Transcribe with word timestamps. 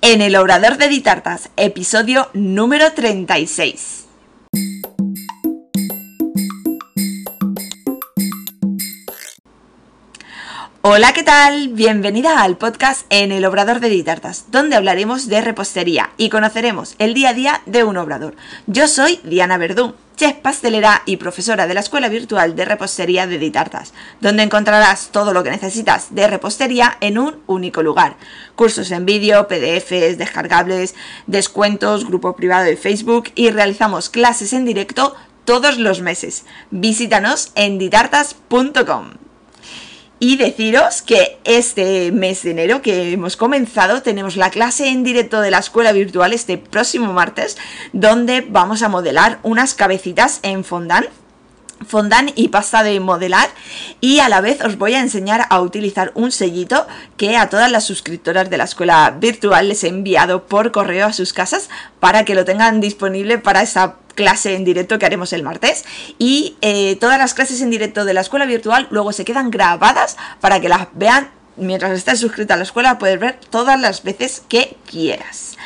en 0.00 0.22
el 0.22 0.36
Obrador 0.36 0.78
de 0.78 0.88
Ditartas, 0.88 1.50
episodio 1.56 2.28
número 2.32 2.92
36. 2.92 4.06
Hola, 10.84 11.12
¿qué 11.12 11.22
tal? 11.22 11.68
Bienvenida 11.68 12.42
al 12.42 12.56
podcast 12.56 13.06
en 13.08 13.30
el 13.30 13.44
Obrador 13.44 13.78
de 13.78 13.88
Ditartas, 13.88 14.46
donde 14.50 14.74
hablaremos 14.74 15.28
de 15.28 15.40
repostería 15.40 16.10
y 16.16 16.28
conoceremos 16.28 16.96
el 16.98 17.14
día 17.14 17.28
a 17.28 17.34
día 17.34 17.62
de 17.66 17.84
un 17.84 17.96
obrador. 17.96 18.34
Yo 18.66 18.88
soy 18.88 19.20
Diana 19.22 19.58
Verdú, 19.58 19.94
chef 20.16 20.36
pastelera 20.36 21.02
y 21.06 21.16
profesora 21.16 21.66
de 21.66 21.74
la 21.74 21.80
Escuela 21.80 22.08
Virtual 22.08 22.54
de 22.54 22.64
Repostería 22.64 23.26
de 23.26 23.38
Ditartas, 23.38 23.92
donde 24.20 24.42
encontrarás 24.42 25.08
todo 25.10 25.32
lo 25.32 25.42
que 25.42 25.50
necesitas 25.50 26.14
de 26.14 26.26
repostería 26.26 26.96
en 27.00 27.18
un 27.18 27.42
único 27.46 27.82
lugar. 27.82 28.16
Cursos 28.54 28.90
en 28.90 29.06
vídeo, 29.06 29.48
PDFs, 29.48 30.18
descargables, 30.18 30.94
descuentos, 31.26 32.06
grupo 32.06 32.36
privado 32.36 32.64
de 32.64 32.76
Facebook 32.76 33.30
y 33.34 33.50
realizamos 33.50 34.10
clases 34.10 34.52
en 34.52 34.64
directo 34.64 35.14
todos 35.44 35.78
los 35.78 36.00
meses. 36.00 36.44
Visítanos 36.70 37.52
en 37.54 37.78
ditartas.com. 37.78 39.21
Y 40.24 40.36
deciros 40.36 41.02
que 41.02 41.40
este 41.42 42.12
mes 42.12 42.44
de 42.44 42.52
enero 42.52 42.80
que 42.80 43.10
hemos 43.10 43.36
comenzado 43.36 44.02
tenemos 44.02 44.36
la 44.36 44.50
clase 44.50 44.86
en 44.86 45.02
directo 45.02 45.40
de 45.40 45.50
la 45.50 45.58
escuela 45.58 45.90
virtual 45.90 46.32
este 46.32 46.58
próximo 46.58 47.12
martes 47.12 47.58
donde 47.92 48.46
vamos 48.48 48.84
a 48.84 48.88
modelar 48.88 49.40
unas 49.42 49.74
cabecitas 49.74 50.38
en 50.44 50.62
fondant 50.62 51.08
fondant 51.86 52.30
y 52.34 52.48
pasta 52.48 52.82
de 52.82 52.98
modelar 53.00 53.48
y 54.00 54.20
a 54.20 54.28
la 54.28 54.40
vez 54.40 54.62
os 54.62 54.78
voy 54.78 54.94
a 54.94 55.00
enseñar 55.00 55.46
a 55.50 55.60
utilizar 55.60 56.12
un 56.14 56.32
sellito 56.32 56.86
que 57.16 57.36
a 57.36 57.48
todas 57.48 57.70
las 57.70 57.84
suscriptoras 57.84 58.50
de 58.50 58.58
la 58.58 58.64
escuela 58.64 59.16
virtual 59.18 59.68
les 59.68 59.84
he 59.84 59.88
enviado 59.88 60.46
por 60.46 60.72
correo 60.72 61.06
a 61.06 61.12
sus 61.12 61.32
casas 61.32 61.68
para 62.00 62.24
que 62.24 62.34
lo 62.34 62.44
tengan 62.44 62.80
disponible 62.80 63.38
para 63.38 63.62
esa 63.62 63.96
clase 64.14 64.54
en 64.54 64.64
directo 64.64 64.98
que 64.98 65.06
haremos 65.06 65.32
el 65.32 65.42
martes 65.42 65.84
y 66.18 66.56
eh, 66.60 66.96
todas 66.96 67.18
las 67.18 67.34
clases 67.34 67.60
en 67.60 67.70
directo 67.70 68.04
de 68.04 68.14
la 68.14 68.20
escuela 68.20 68.46
virtual 68.46 68.86
luego 68.90 69.12
se 69.12 69.24
quedan 69.24 69.50
grabadas 69.50 70.16
para 70.40 70.60
que 70.60 70.68
las 70.68 70.88
vean 70.94 71.30
mientras 71.56 71.92
estés 71.92 72.20
suscrita 72.20 72.54
a 72.54 72.56
la 72.56 72.62
escuela 72.62 72.98
puedes 72.98 73.18
ver 73.18 73.38
todas 73.50 73.80
las 73.80 74.02
veces 74.02 74.42
que 74.48 74.76
quieras. 74.86 75.56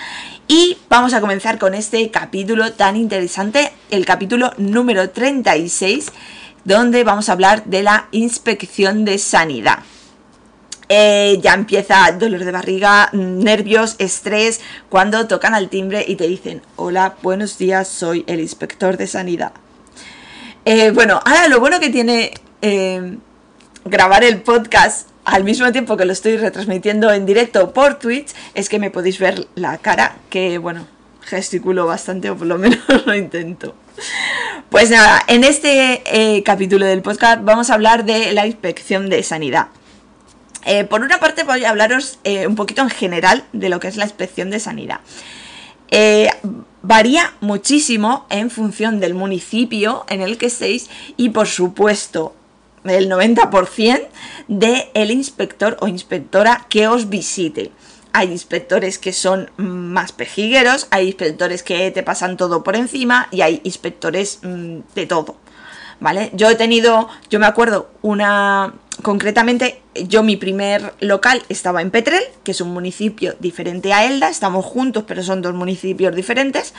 Y 0.48 0.78
vamos 0.88 1.12
a 1.12 1.20
comenzar 1.20 1.58
con 1.58 1.74
este 1.74 2.08
capítulo 2.12 2.72
tan 2.72 2.94
interesante, 2.94 3.72
el 3.90 4.06
capítulo 4.06 4.52
número 4.58 5.10
36, 5.10 6.12
donde 6.64 7.02
vamos 7.02 7.28
a 7.28 7.32
hablar 7.32 7.64
de 7.64 7.82
la 7.82 8.06
inspección 8.12 9.04
de 9.04 9.18
sanidad. 9.18 9.80
Eh, 10.88 11.40
ya 11.42 11.52
empieza 11.54 12.12
dolor 12.12 12.44
de 12.44 12.52
barriga, 12.52 13.10
nervios, 13.12 13.96
estrés, 13.98 14.60
cuando 14.88 15.26
tocan 15.26 15.52
al 15.52 15.68
timbre 15.68 16.04
y 16.06 16.14
te 16.14 16.28
dicen, 16.28 16.62
hola, 16.76 17.16
buenos 17.22 17.58
días, 17.58 17.88
soy 17.88 18.22
el 18.28 18.38
inspector 18.38 18.96
de 18.96 19.08
sanidad. 19.08 19.50
Eh, 20.64 20.92
bueno, 20.92 21.20
ahora 21.24 21.48
lo 21.48 21.58
bueno 21.58 21.80
que 21.80 21.90
tiene 21.90 22.34
eh, 22.62 23.18
grabar 23.84 24.22
el 24.22 24.42
podcast 24.42 25.08
al 25.26 25.44
mismo 25.44 25.70
tiempo 25.72 25.96
que 25.96 26.04
lo 26.04 26.12
estoy 26.12 26.36
retransmitiendo 26.36 27.12
en 27.12 27.26
directo 27.26 27.72
por 27.72 27.98
Twitch 27.98 28.34
es 28.54 28.68
que 28.68 28.78
me 28.78 28.90
podéis 28.90 29.18
ver 29.18 29.46
la 29.54 29.78
cara, 29.78 30.16
que 30.30 30.58
bueno, 30.58 30.86
gesticulo 31.20 31.86
bastante 31.86 32.30
o 32.30 32.36
por 32.36 32.46
lo 32.46 32.58
menos 32.58 32.78
lo 33.06 33.14
intento. 33.14 33.74
Pues 34.70 34.90
nada, 34.90 35.22
en 35.26 35.44
este 35.44 36.42
capítulo 36.44 36.86
del 36.86 37.02
podcast 37.02 37.42
vamos 37.42 37.70
a 37.70 37.74
hablar 37.74 38.04
de 38.04 38.32
la 38.32 38.46
inspección 38.46 39.10
de 39.10 39.22
sanidad. 39.22 39.68
Eh, 40.66 40.84
por 40.84 41.00
una 41.02 41.18
parte 41.18 41.44
voy 41.44 41.64
a 41.64 41.70
hablaros 41.70 42.18
eh, 42.24 42.46
un 42.48 42.56
poquito 42.56 42.82
en 42.82 42.90
general 42.90 43.44
de 43.52 43.68
lo 43.68 43.78
que 43.78 43.86
es 43.86 43.96
la 43.96 44.04
inspección 44.04 44.50
de 44.50 44.58
sanidad. 44.58 45.00
Eh, 45.92 46.28
varía 46.82 47.32
muchísimo 47.40 48.26
en 48.30 48.50
función 48.50 48.98
del 48.98 49.14
municipio 49.14 50.04
en 50.08 50.20
el 50.20 50.38
que 50.38 50.46
estéis 50.46 50.90
y 51.16 51.28
por 51.28 51.46
supuesto 51.46 52.34
el 52.88 53.10
90% 53.10 54.06
del 54.48 55.10
inspector 55.10 55.76
o 55.80 55.88
inspectora 55.88 56.66
que 56.68 56.88
os 56.88 57.08
visite. 57.08 57.70
Hay 58.12 58.30
inspectores 58.30 58.98
que 58.98 59.12
son 59.12 59.50
más 59.56 60.12
pejigueros, 60.12 60.86
hay 60.90 61.06
inspectores 61.06 61.62
que 61.62 61.90
te 61.90 62.02
pasan 62.02 62.36
todo 62.36 62.64
por 62.64 62.76
encima 62.76 63.28
y 63.30 63.42
hay 63.42 63.60
inspectores 63.64 64.40
mm, 64.42 64.78
de 64.94 65.06
todo. 65.06 65.36
¿Vale? 65.98 66.30
Yo 66.34 66.50
he 66.50 66.56
tenido, 66.56 67.08
yo 67.30 67.38
me 67.38 67.46
acuerdo, 67.46 67.90
una, 68.02 68.74
concretamente, 69.02 69.80
yo 69.94 70.22
mi 70.22 70.36
primer 70.36 70.92
local 71.00 71.42
estaba 71.48 71.80
en 71.80 71.90
Petrel, 71.90 72.22
que 72.44 72.50
es 72.50 72.60
un 72.60 72.70
municipio 72.70 73.34
diferente 73.40 73.94
a 73.94 74.04
Elda, 74.04 74.28
estamos 74.28 74.64
juntos, 74.64 75.04
pero 75.06 75.22
son 75.22 75.40
dos 75.40 75.54
municipios 75.54 76.14
diferentes. 76.14 76.74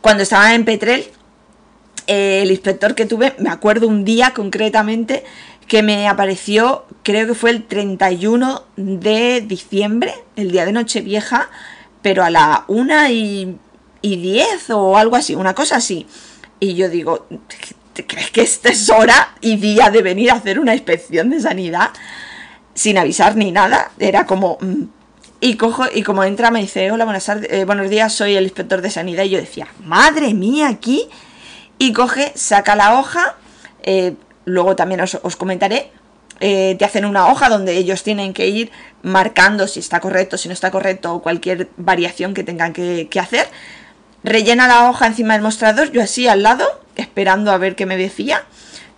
Cuando 0.00 0.22
estaba 0.22 0.54
en 0.54 0.64
Petrel, 0.64 1.06
eh, 2.06 2.40
el 2.42 2.50
inspector 2.50 2.94
que 2.94 3.06
tuve, 3.06 3.34
me 3.38 3.50
acuerdo 3.50 3.88
un 3.88 4.04
día 4.04 4.32
concretamente 4.34 5.24
que 5.66 5.82
me 5.82 6.08
apareció, 6.08 6.84
creo 7.02 7.26
que 7.26 7.34
fue 7.34 7.50
el 7.50 7.64
31 7.64 8.64
de 8.76 9.40
diciembre, 9.40 10.14
el 10.36 10.52
día 10.52 10.64
de 10.64 10.72
Nochevieja, 10.72 11.50
pero 12.02 12.22
a 12.22 12.30
la 12.30 12.64
1 12.68 13.08
y, 13.08 13.56
y 14.00 14.16
10 14.16 14.70
o 14.70 14.96
algo 14.96 15.16
así, 15.16 15.34
una 15.34 15.54
cosa 15.54 15.76
así. 15.76 16.06
Y 16.60 16.74
yo 16.74 16.88
digo, 16.88 17.26
¿crees 18.06 18.30
que 18.30 18.42
esta 18.42 18.68
es 18.68 18.88
hora 18.90 19.34
y 19.40 19.56
día 19.56 19.90
de 19.90 20.02
venir 20.02 20.30
a 20.30 20.34
hacer 20.34 20.58
una 20.58 20.74
inspección 20.74 21.30
de 21.30 21.40
sanidad? 21.40 21.90
Sin 22.74 22.98
avisar 22.98 23.36
ni 23.36 23.52
nada. 23.52 23.90
Era 23.98 24.26
como... 24.26 24.58
Mm. 24.60 24.84
Y 25.38 25.56
cojo, 25.56 25.84
y 25.94 26.02
como 26.02 26.24
entra 26.24 26.50
me 26.50 26.60
dice, 26.60 26.90
hola, 26.90 27.04
buenas 27.04 27.26
tardes, 27.26 27.52
eh, 27.52 27.66
buenos 27.66 27.90
días, 27.90 28.10
soy 28.10 28.36
el 28.36 28.44
inspector 28.44 28.80
de 28.80 28.90
sanidad. 28.90 29.24
Y 29.24 29.30
yo 29.30 29.38
decía, 29.38 29.68
madre 29.84 30.32
mía, 30.32 30.68
aquí. 30.68 31.08
Y 31.78 31.92
coge, 31.92 32.32
saca 32.34 32.74
la 32.74 32.98
hoja, 32.98 33.36
eh, 33.82 34.14
luego 34.44 34.76
también 34.76 35.00
os, 35.00 35.36
comentaré, 35.36 35.90
eh, 36.40 36.76
te 36.78 36.84
hacen 36.84 37.04
una 37.04 37.28
hoja 37.28 37.48
donde 37.48 37.76
ellos 37.76 38.02
tienen 38.02 38.32
que 38.32 38.48
ir 38.48 38.70
marcando 39.02 39.68
si 39.68 39.80
está 39.80 40.00
correcto, 40.00 40.38
si 40.38 40.48
no 40.48 40.54
está 40.54 40.70
correcto, 40.70 41.14
o 41.14 41.22
cualquier 41.22 41.68
variación 41.76 42.34
que 42.34 42.44
tengan 42.44 42.72
que, 42.72 43.08
hacer. 43.20 43.46
Rellena 44.24 44.66
la 44.66 44.88
hoja 44.88 45.06
encima 45.06 45.34
del 45.34 45.42
mostrador, 45.42 45.92
yo 45.92 46.02
así 46.02 46.26
al 46.26 46.42
lado, 46.42 46.66
esperando 46.96 47.52
a 47.52 47.58
ver 47.58 47.76
qué 47.76 47.86
me 47.86 47.96
decía. 47.96 48.44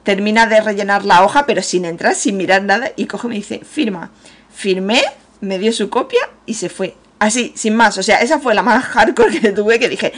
Termina 0.05 0.47
de 0.47 0.61
rellenar 0.61 1.05
la 1.05 1.23
hoja, 1.25 1.45
pero 1.45 1.63
sin 1.63 1.85
entrar, 1.85 2.15
sin 2.15 2.37
mirar 2.37 2.63
nada, 2.63 2.93
y 2.97 3.07
coge 3.07 3.29
me 3.29 3.35
dice, 3.35 3.61
firma. 3.65 4.11
Firmé, 4.55 5.03
me 5.41 5.59
dio 5.59 5.73
su 5.73 5.91
copia 5.91 6.21
y 6.47 6.55
se 6.55 6.69
fue. 6.69 6.97
Así, 7.19 7.53
sin 7.57 7.77
más. 7.77 7.99
O 7.99 8.03
sea, 8.03 8.21
esa 8.21 8.39
fue 8.39 8.55
la 8.55 8.63
más 8.63 8.85
hardcore 8.95 9.41
que 9.41 9.53
tuve 9.53 9.79
que 9.79 9.89
dije, 9.89 10.13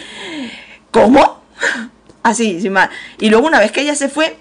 ¿cómo? 0.90 1.40
Así, 2.22 2.60
sin 2.60 2.72
más. 2.72 2.90
Y 3.18 3.30
luego 3.30 3.46
una 3.46 3.58
vez 3.58 3.72
que 3.72 3.80
ella 3.80 3.94
se 3.94 4.08
fue, 4.08 4.38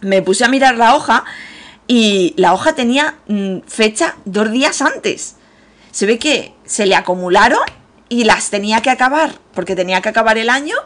me 0.00 0.22
puse 0.22 0.44
a 0.44 0.48
mirar 0.48 0.76
la 0.76 0.94
hoja 0.94 1.24
y 1.86 2.34
la 2.36 2.54
hoja 2.54 2.74
tenía 2.74 3.16
mm, 3.28 3.60
fecha 3.66 4.16
dos 4.24 4.50
días 4.50 4.80
antes. 4.82 5.36
Se 5.90 6.06
ve 6.06 6.18
que 6.18 6.54
se 6.64 6.86
le 6.86 6.94
acumularon 6.94 7.60
y 8.08 8.24
las 8.24 8.50
tenía 8.50 8.80
que 8.80 8.90
acabar, 8.90 9.34
porque 9.54 9.76
tenía 9.76 10.00
que 10.00 10.08
acabar 10.08 10.38
el 10.38 10.50
año 10.50 10.76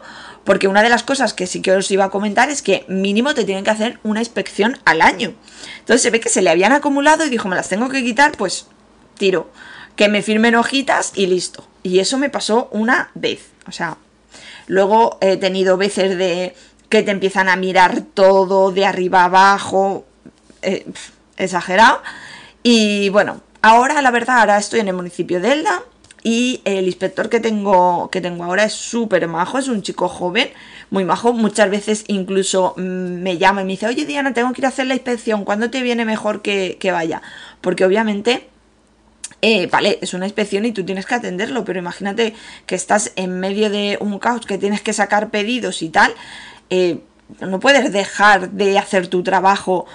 porque 0.47 0.69
una 0.69 0.81
de 0.81 0.87
las 0.87 1.03
cosas 1.03 1.33
que 1.33 1.45
sí 1.45 1.61
que 1.61 1.73
os 1.73 1.91
iba 1.91 2.05
a 2.05 2.09
comentar 2.09 2.49
es 2.49 2.61
que 2.61 2.85
mínimo 2.87 3.33
te 3.33 3.43
tienen 3.43 3.65
que 3.65 3.69
hacer 3.69 3.99
una 4.03 4.21
inspección 4.21 4.79
al 4.85 5.01
año. 5.01 5.33
Entonces 5.79 6.01
se 6.01 6.09
ve 6.09 6.21
que 6.21 6.29
se 6.29 6.41
le 6.41 6.49
habían 6.49 6.71
acumulado 6.71 7.25
y 7.25 7.29
dijo, 7.29 7.49
me 7.49 7.57
las 7.57 7.67
tengo 7.67 7.89
que 7.89 8.01
quitar, 8.01 8.31
pues 8.37 8.67
tiro. 9.17 9.51
Que 9.97 10.07
me 10.07 10.21
firmen 10.21 10.55
hojitas 10.55 11.11
y 11.15 11.27
listo. 11.27 11.67
Y 11.83 11.99
eso 11.99 12.17
me 12.17 12.29
pasó 12.29 12.69
una 12.71 13.11
vez. 13.13 13.49
O 13.67 13.73
sea, 13.73 13.97
luego 14.67 15.17
he 15.21 15.37
tenido 15.37 15.77
veces 15.77 16.17
de 16.17 16.55
que 16.89 17.03
te 17.03 17.11
empiezan 17.11 17.49
a 17.49 17.55
mirar 17.55 18.01
todo 18.13 18.71
de 18.71 18.85
arriba 18.85 19.25
abajo. 19.25 20.05
Eh, 20.61 20.85
exagerado. 21.37 22.01
Y 22.63 23.09
bueno, 23.09 23.41
ahora 23.61 24.01
la 24.01 24.11
verdad, 24.11 24.39
ahora 24.39 24.57
estoy 24.57 24.81
en 24.81 24.89
el 24.89 24.95
municipio 24.95 25.39
de 25.39 25.53
Elda 25.53 25.83
y 26.23 26.61
el 26.65 26.87
inspector 26.87 27.29
que 27.29 27.39
tengo, 27.39 28.09
que 28.11 28.19
tengo 28.19 28.43
ahora 28.43 28.65
es 28.65 28.73
súper 28.73 29.27
majo, 29.27 29.59
es 29.59 29.67
un 29.67 29.81
chico 29.81 30.09
joven, 30.09 30.49
muy 30.89 31.05
majo. 31.05 31.31
Muchas 31.33 31.69
veces 31.69 32.03
incluso 32.07 32.73
mm, 32.75 32.81
me 32.81 33.37
llama 33.37 33.61
y 33.61 33.65
me 33.65 33.71
dice, 33.71 33.87
oye 33.87 34.05
Diana, 34.05 34.33
tengo 34.33 34.51
que 34.51 34.61
ir 34.61 34.65
a 34.65 34.69
hacer 34.69 34.87
la 34.87 34.95
inspección, 34.95 35.45
¿cuándo 35.45 35.69
te 35.69 35.81
viene 35.81 36.05
mejor 36.05 36.41
que, 36.41 36.77
vaya? 36.91 37.21
Porque 37.61 37.85
obviamente 37.85 38.49
eh, 39.41 39.67
vale, 39.67 39.99
es 40.01 40.13
una 40.13 40.25
inspección 40.25 40.65
y 40.65 40.71
tú 40.71 40.83
tienes 40.83 41.05
que 41.05 41.15
atenderlo, 41.15 41.63
pero 41.63 41.79
imagínate 41.79 42.33
que 42.65 42.75
estás 42.75 43.11
en 43.15 43.39
medio 43.39 43.69
de 43.69 43.97
un 44.01 44.17
caos 44.19 44.45
que 44.45 44.57
tienes 44.57 44.81
que 44.81 44.93
sacar 44.93 45.29
pedidos 45.29 45.81
y 45.81 45.89
tal, 45.89 46.13
eh, 46.69 46.99
no 47.39 47.59
puedes 47.59 47.91
dejar 47.91 48.51
de 48.51 48.79
hacer 48.79 49.07
tu 49.07 49.21
trabajo 49.21 49.85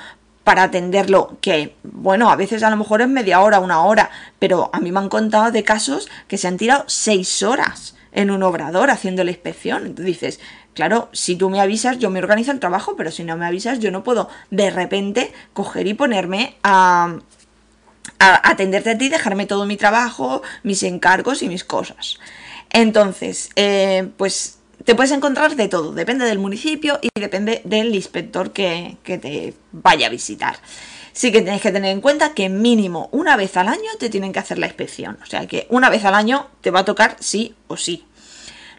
para 0.44 0.64
atenderlo, 0.64 1.38
que 1.40 1.76
bueno, 1.82 2.30
a 2.30 2.36
veces 2.36 2.62
a 2.62 2.70
lo 2.70 2.76
mejor 2.76 3.00
es 3.00 3.08
media 3.08 3.40
hora, 3.40 3.60
una 3.60 3.84
hora, 3.84 4.10
pero 4.38 4.70
a 4.72 4.80
mí 4.80 4.90
me 4.92 4.98
han 4.98 5.08
contado 5.08 5.50
de 5.50 5.62
casos 5.62 6.08
que 6.28 6.36
se 6.38 6.48
han 6.48 6.56
tirado 6.56 6.84
seis 6.88 7.42
horas 7.42 7.94
en 8.12 8.30
un 8.30 8.42
obrador 8.42 8.90
haciendo 8.90 9.24
la 9.24 9.30
inspección. 9.30 9.86
Entonces 9.86 10.06
dices, 10.06 10.40
claro, 10.74 11.08
si 11.12 11.36
tú 11.36 11.48
me 11.48 11.60
avisas, 11.60 11.98
yo 11.98 12.10
me 12.10 12.18
organizo 12.18 12.50
el 12.50 12.60
trabajo, 12.60 12.96
pero 12.96 13.10
si 13.10 13.24
no 13.24 13.36
me 13.36 13.46
avisas, 13.46 13.78
yo 13.78 13.90
no 13.90 14.04
puedo 14.04 14.28
de 14.50 14.70
repente 14.70 15.32
coger 15.52 15.86
y 15.86 15.94
ponerme 15.94 16.56
a, 16.62 17.18
atenderte 18.18 18.90
a 18.90 18.98
ti, 18.98 19.08
dejarme 19.08 19.46
todo 19.46 19.66
mi 19.66 19.76
trabajo, 19.76 20.42
mis 20.62 20.82
encargos 20.82 21.42
y 21.42 21.48
mis 21.48 21.64
cosas. 21.64 22.18
Entonces, 22.70 23.50
eh, 23.56 24.08
pues 24.16 24.58
te 24.84 24.94
puedes 24.94 25.12
encontrar 25.12 25.56
de 25.56 25.68
todo, 25.68 25.92
depende 25.92 26.24
del 26.24 26.38
municipio 26.38 26.98
y 27.02 27.08
depende 27.18 27.62
del 27.64 27.94
inspector 27.94 28.52
que, 28.52 28.96
que 29.02 29.18
te 29.18 29.54
vaya 29.72 30.06
a 30.06 30.10
visitar. 30.10 30.56
Sí 31.12 31.30
que 31.30 31.42
tienes 31.42 31.60
que 31.60 31.70
tener 31.70 31.92
en 31.92 32.00
cuenta 32.00 32.32
que 32.32 32.48
mínimo 32.48 33.08
una 33.12 33.36
vez 33.36 33.56
al 33.56 33.68
año 33.68 33.90
te 33.98 34.08
tienen 34.08 34.32
que 34.32 34.38
hacer 34.38 34.58
la 34.58 34.66
inspección. 34.66 35.18
O 35.22 35.26
sea 35.26 35.46
que 35.46 35.66
una 35.68 35.90
vez 35.90 36.04
al 36.04 36.14
año 36.14 36.48
te 36.62 36.70
va 36.70 36.80
a 36.80 36.84
tocar 36.84 37.16
sí 37.20 37.54
o 37.68 37.76
sí. 37.76 38.06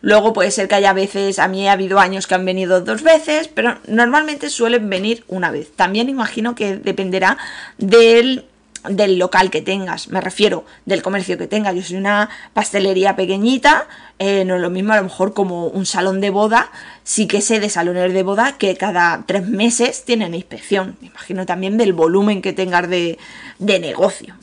Luego 0.02 0.34
puede 0.34 0.52
ser 0.52 0.68
que 0.68 0.75
haya 0.75 0.92
veces, 0.92 1.40
a 1.40 1.48
mí 1.48 1.66
ha 1.70 1.72
habido 1.72 1.98
años 1.98 2.28
que 2.28 2.36
han 2.36 2.44
venido 2.44 2.81
dos 2.81 3.04
veces, 3.04 3.48
pero 3.48 3.78
normalmente 3.88 4.50
suelen 4.50 4.90
venir 4.90 5.24
una 5.30 5.50
vez. 5.50 5.72
También 5.74 6.10
imagino 6.10 6.56
que 6.56 6.75
dependerá 6.75 7.38
del 7.78 8.46
del 8.90 9.18
local 9.18 9.50
que 9.50 9.62
tengas, 9.62 10.10
me 10.10 10.22
refiero 10.22 10.66
del 10.86 11.02
comercio 11.02 11.38
que 11.38 11.48
tengas. 11.48 11.76
Yo 11.76 11.82
soy 11.82 11.98
una 11.98 12.30
pastelería 12.54 13.16
pequeñita, 13.16 13.88
eh, 14.20 14.46
no 14.46 14.56
es 14.56 14.62
lo 14.62 14.70
mismo 14.70 14.94
a 14.94 14.98
lo 14.98 15.04
mejor 15.04 15.34
como 15.34 15.68
un 15.68 15.86
salón 15.86 16.22
de 16.22 16.30
boda, 16.30 16.72
sí 17.04 17.28
que 17.28 17.42
sé 17.42 17.60
de 17.60 17.70
salones 17.70 18.14
de 18.14 18.24
boda 18.24 18.58
que 18.58 18.76
cada 18.76 19.24
tres 19.26 19.48
meses 19.48 20.06
tienen 20.06 20.34
inspección. 20.34 20.98
Me 21.02 21.08
imagino 21.08 21.46
también 21.46 21.78
del 21.78 21.94
volumen 21.94 22.42
que 22.42 22.54
tengas 22.54 22.90
de, 22.90 23.18
negocio. 23.60 24.36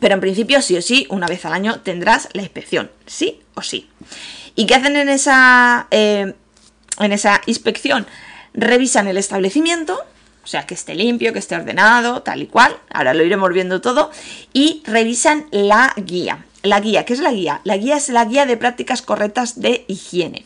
Pero 0.00 0.14
en 0.14 0.20
principio, 0.20 0.62
sí 0.62 0.76
o 0.76 0.82
sí, 0.82 1.06
una 1.10 1.26
vez 1.26 1.44
al 1.44 1.52
año 1.52 1.80
tendrás 1.80 2.28
la 2.32 2.42
inspección, 2.42 2.90
sí 3.06 3.40
o 3.54 3.62
sí. 3.62 3.88
¿Y 4.54 4.66
qué 4.66 4.74
hacen 4.74 4.96
en 4.96 5.08
esa, 5.08 5.86
eh, 5.90 6.34
en 6.98 7.12
esa 7.12 7.40
inspección? 7.46 8.06
Revisan 8.54 9.06
el 9.06 9.16
establecimiento, 9.16 9.98
o 10.44 10.46
sea, 10.46 10.66
que 10.66 10.74
esté 10.74 10.94
limpio, 10.94 11.32
que 11.32 11.38
esté 11.38 11.54
ordenado, 11.54 12.22
tal 12.22 12.42
y 12.42 12.46
cual. 12.46 12.76
Ahora 12.90 13.14
lo 13.14 13.24
iremos 13.24 13.52
viendo 13.52 13.80
todo. 13.80 14.10
Y 14.52 14.82
revisan 14.84 15.46
la 15.50 15.94
guía. 15.96 16.44
La 16.62 16.80
guía, 16.80 17.04
¿qué 17.04 17.12
es 17.12 17.20
la 17.20 17.32
guía? 17.32 17.60
La 17.64 17.76
guía 17.76 17.96
es 17.96 18.08
la 18.08 18.24
guía 18.24 18.46
de 18.46 18.56
prácticas 18.56 19.02
correctas 19.02 19.60
de 19.60 19.84
higiene. 19.88 20.44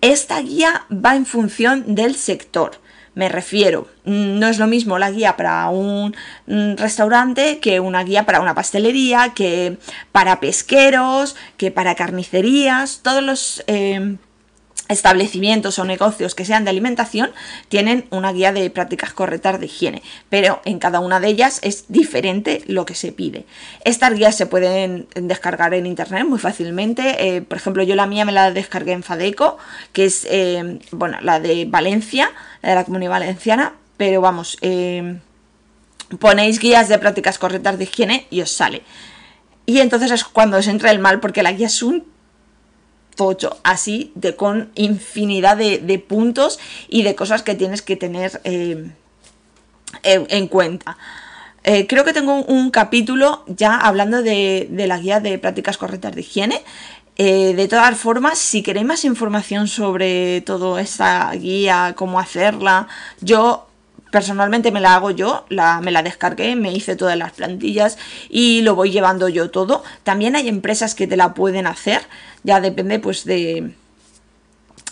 Esta 0.00 0.40
guía 0.40 0.86
va 0.92 1.16
en 1.16 1.26
función 1.26 1.94
del 1.94 2.14
sector. 2.16 2.80
Me 3.14 3.28
refiero, 3.28 3.86
no 4.04 4.48
es 4.48 4.58
lo 4.58 4.66
mismo 4.66 4.98
la 4.98 5.12
guía 5.12 5.36
para 5.36 5.68
un 5.68 6.16
restaurante 6.76 7.60
que 7.60 7.78
una 7.78 8.02
guía 8.02 8.26
para 8.26 8.40
una 8.40 8.56
pastelería, 8.56 9.32
que 9.34 9.78
para 10.10 10.40
pesqueros, 10.40 11.36
que 11.56 11.70
para 11.70 11.94
carnicerías. 11.94 13.00
Todos 13.02 13.22
los 13.22 13.64
eh, 13.68 14.16
establecimientos 14.88 15.78
o 15.78 15.84
negocios 15.84 16.34
que 16.34 16.44
sean 16.44 16.64
de 16.64 16.70
alimentación 16.70 17.32
tienen 17.68 18.06
una 18.10 18.32
guía 18.32 18.52
de 18.52 18.68
prácticas 18.68 19.12
correctas 19.12 19.58
de 19.58 19.66
higiene, 19.66 20.02
pero 20.28 20.60
en 20.64 20.78
cada 20.78 21.00
una 21.00 21.20
de 21.20 21.28
ellas 21.28 21.60
es 21.62 21.86
diferente 21.88 22.62
lo 22.66 22.84
que 22.84 22.94
se 22.94 23.12
pide. 23.12 23.46
Estas 23.84 24.14
guías 24.14 24.36
se 24.36 24.46
pueden 24.46 25.08
descargar 25.14 25.72
en 25.74 25.86
internet 25.86 26.26
muy 26.26 26.38
fácilmente, 26.38 27.36
eh, 27.36 27.42
por 27.42 27.56
ejemplo 27.56 27.82
yo 27.82 27.94
la 27.94 28.06
mía 28.06 28.24
me 28.24 28.32
la 28.32 28.50
descargué 28.50 28.92
en 28.92 29.02
Fadeco, 29.02 29.56
que 29.92 30.04
es 30.04 30.26
eh, 30.30 30.78
bueno, 30.90 31.18
la 31.22 31.40
de 31.40 31.64
Valencia, 31.66 32.30
la 32.62 32.70
de 32.70 32.74
la 32.74 32.84
Comunidad 32.84 33.12
Valenciana, 33.12 33.74
pero 33.96 34.20
vamos, 34.20 34.58
eh, 34.60 35.18
ponéis 36.18 36.58
guías 36.58 36.88
de 36.88 36.98
prácticas 36.98 37.38
correctas 37.38 37.78
de 37.78 37.84
higiene 37.84 38.26
y 38.30 38.42
os 38.42 38.52
sale. 38.52 38.82
Y 39.66 39.80
entonces 39.80 40.10
es 40.10 40.24
cuando 40.24 40.58
os 40.58 40.66
entra 40.66 40.90
el 40.90 40.98
mal 40.98 41.20
porque 41.20 41.42
la 41.42 41.52
guía 41.52 41.68
es 41.68 41.82
un 41.82 42.04
tocho, 43.14 43.56
así 43.62 44.12
de 44.14 44.36
con 44.36 44.70
infinidad 44.74 45.56
de, 45.56 46.04
puntos 46.06 46.58
y 46.88 47.02
de 47.02 47.14
cosas 47.14 47.42
que 47.42 47.54
tienes 47.54 47.82
que 47.82 47.96
tener 47.96 48.40
eh, 48.44 48.90
en, 50.02 50.48
cuenta. 50.48 50.96
Eh, 51.62 51.86
creo 51.86 52.04
que 52.04 52.12
tengo 52.12 52.42
un, 52.42 52.70
capítulo 52.70 53.44
ya 53.46 53.76
hablando 53.76 54.22
de, 54.22 54.68
la 54.70 54.98
guía 54.98 55.20
de 55.20 55.38
prácticas 55.38 55.78
correctas 55.78 56.14
de 56.14 56.20
higiene. 56.20 56.62
Eh, 57.16 57.54
de 57.54 57.68
todas 57.68 57.96
formas, 57.96 58.38
si 58.38 58.62
queréis 58.62 58.86
más 58.86 59.04
información 59.04 59.68
sobre 59.68 60.40
toda 60.40 60.80
esta 60.80 61.30
guía, 61.32 61.94
cómo 61.96 62.18
hacerla, 62.18 62.88
yo 63.20 63.68
personalmente 64.14 64.70
me 64.70 64.80
la 64.80 64.94
hago 64.94 65.10
yo, 65.10 65.44
la, 65.48 65.80
me 65.80 65.90
la 65.90 66.04
descargué, 66.04 66.54
me 66.54 66.72
hice 66.72 66.94
todas 66.94 67.18
las 67.18 67.32
plantillas 67.32 67.98
y 68.28 68.62
lo 68.62 68.76
voy 68.76 68.92
llevando 68.92 69.28
yo 69.28 69.50
todo. 69.50 69.82
También 70.04 70.36
hay 70.36 70.48
empresas 70.48 70.94
que 70.94 71.08
te 71.08 71.16
la 71.16 71.34
pueden 71.34 71.66
hacer, 71.66 72.02
ya 72.44 72.60
depende 72.60 73.00
pues 73.00 73.24
de, 73.24 73.72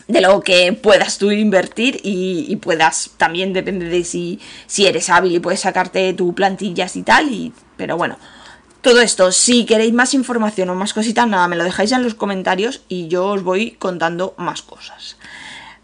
de 0.08 0.20
lo 0.20 0.40
que 0.40 0.72
puedas 0.72 1.18
tú 1.18 1.30
invertir 1.30 2.00
y, 2.02 2.56
puedas, 2.56 3.12
también 3.16 3.52
depende 3.52 3.86
de 3.88 4.02
si, 4.02 4.40
si 4.66 4.86
eres 4.86 5.08
hábil 5.08 5.36
y 5.36 5.38
puedes 5.38 5.60
sacarte 5.60 6.12
tu 6.14 6.34
plantillas 6.34 6.96
y 6.96 7.04
tal, 7.04 7.30
y, 7.30 7.52
pero 7.76 7.96
bueno. 7.96 8.18
Todo 8.80 9.00
esto, 9.00 9.30
si 9.30 9.64
queréis 9.66 9.92
más 9.92 10.14
información 10.14 10.68
o 10.70 10.74
más 10.74 10.92
cositas, 10.92 11.28
nada, 11.28 11.46
me 11.46 11.54
lo 11.54 11.62
dejáis 11.62 11.92
en 11.92 12.02
los 12.02 12.16
comentarios 12.16 12.82
y 12.88 13.06
yo 13.06 13.28
os 13.28 13.44
voy 13.44 13.76
contando 13.78 14.34
más 14.36 14.62
cosas. 14.62 15.16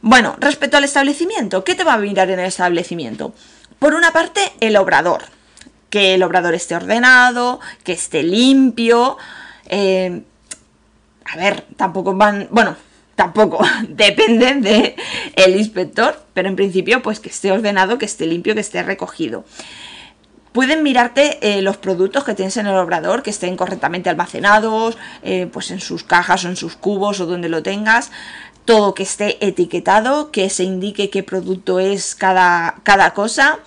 Bueno, 0.00 0.36
respecto 0.38 0.76
al 0.76 0.84
establecimiento, 0.84 1.64
¿qué 1.64 1.74
te 1.74 1.84
va 1.84 1.94
a 1.94 1.98
mirar 1.98 2.30
en 2.30 2.38
el 2.38 2.46
establecimiento? 2.46 3.34
Por 3.78 3.94
una 3.94 4.12
parte, 4.12 4.40
el 4.60 4.76
obrador. 4.76 5.22
Que 5.90 6.14
el 6.14 6.22
obrador 6.22 6.54
esté 6.54 6.76
ordenado, 6.76 7.60
que 7.82 7.92
esté 7.92 8.22
limpio. 8.22 9.16
Eh, 9.66 10.22
a 11.24 11.36
ver, 11.36 11.64
tampoco 11.76 12.14
van. 12.14 12.46
Bueno, 12.50 12.76
tampoco. 13.16 13.64
Depende 13.88 14.54
del 14.54 14.94
el 15.34 15.56
inspector. 15.56 16.22
Pero 16.32 16.48
en 16.48 16.56
principio, 16.56 17.02
pues 17.02 17.18
que 17.18 17.30
esté 17.30 17.50
ordenado, 17.50 17.98
que 17.98 18.04
esté 18.04 18.26
limpio, 18.26 18.54
que 18.54 18.60
esté 18.60 18.82
recogido. 18.82 19.44
Pueden 20.52 20.82
mirarte 20.82 21.38
eh, 21.40 21.62
los 21.62 21.76
productos 21.76 22.24
que 22.24 22.34
tienes 22.34 22.56
en 22.56 22.66
el 22.66 22.74
obrador, 22.74 23.22
que 23.22 23.30
estén 23.30 23.56
correctamente 23.56 24.10
almacenados, 24.10 24.96
eh, 25.22 25.48
pues 25.52 25.70
en 25.70 25.80
sus 25.80 26.04
cajas 26.04 26.44
o 26.44 26.48
en 26.48 26.56
sus 26.56 26.74
cubos 26.74 27.20
o 27.20 27.26
donde 27.26 27.48
lo 27.48 27.62
tengas 27.62 28.10
todo 28.68 28.92
que 28.92 29.02
esté 29.02 29.38
etiquetado, 29.40 30.30
que 30.30 30.50
se 30.50 30.62
indique 30.62 31.08
qué 31.08 31.22
producto 31.22 31.80
es 31.80 32.14
cada, 32.14 32.80
cada 32.82 33.14
cosa. 33.14 33.60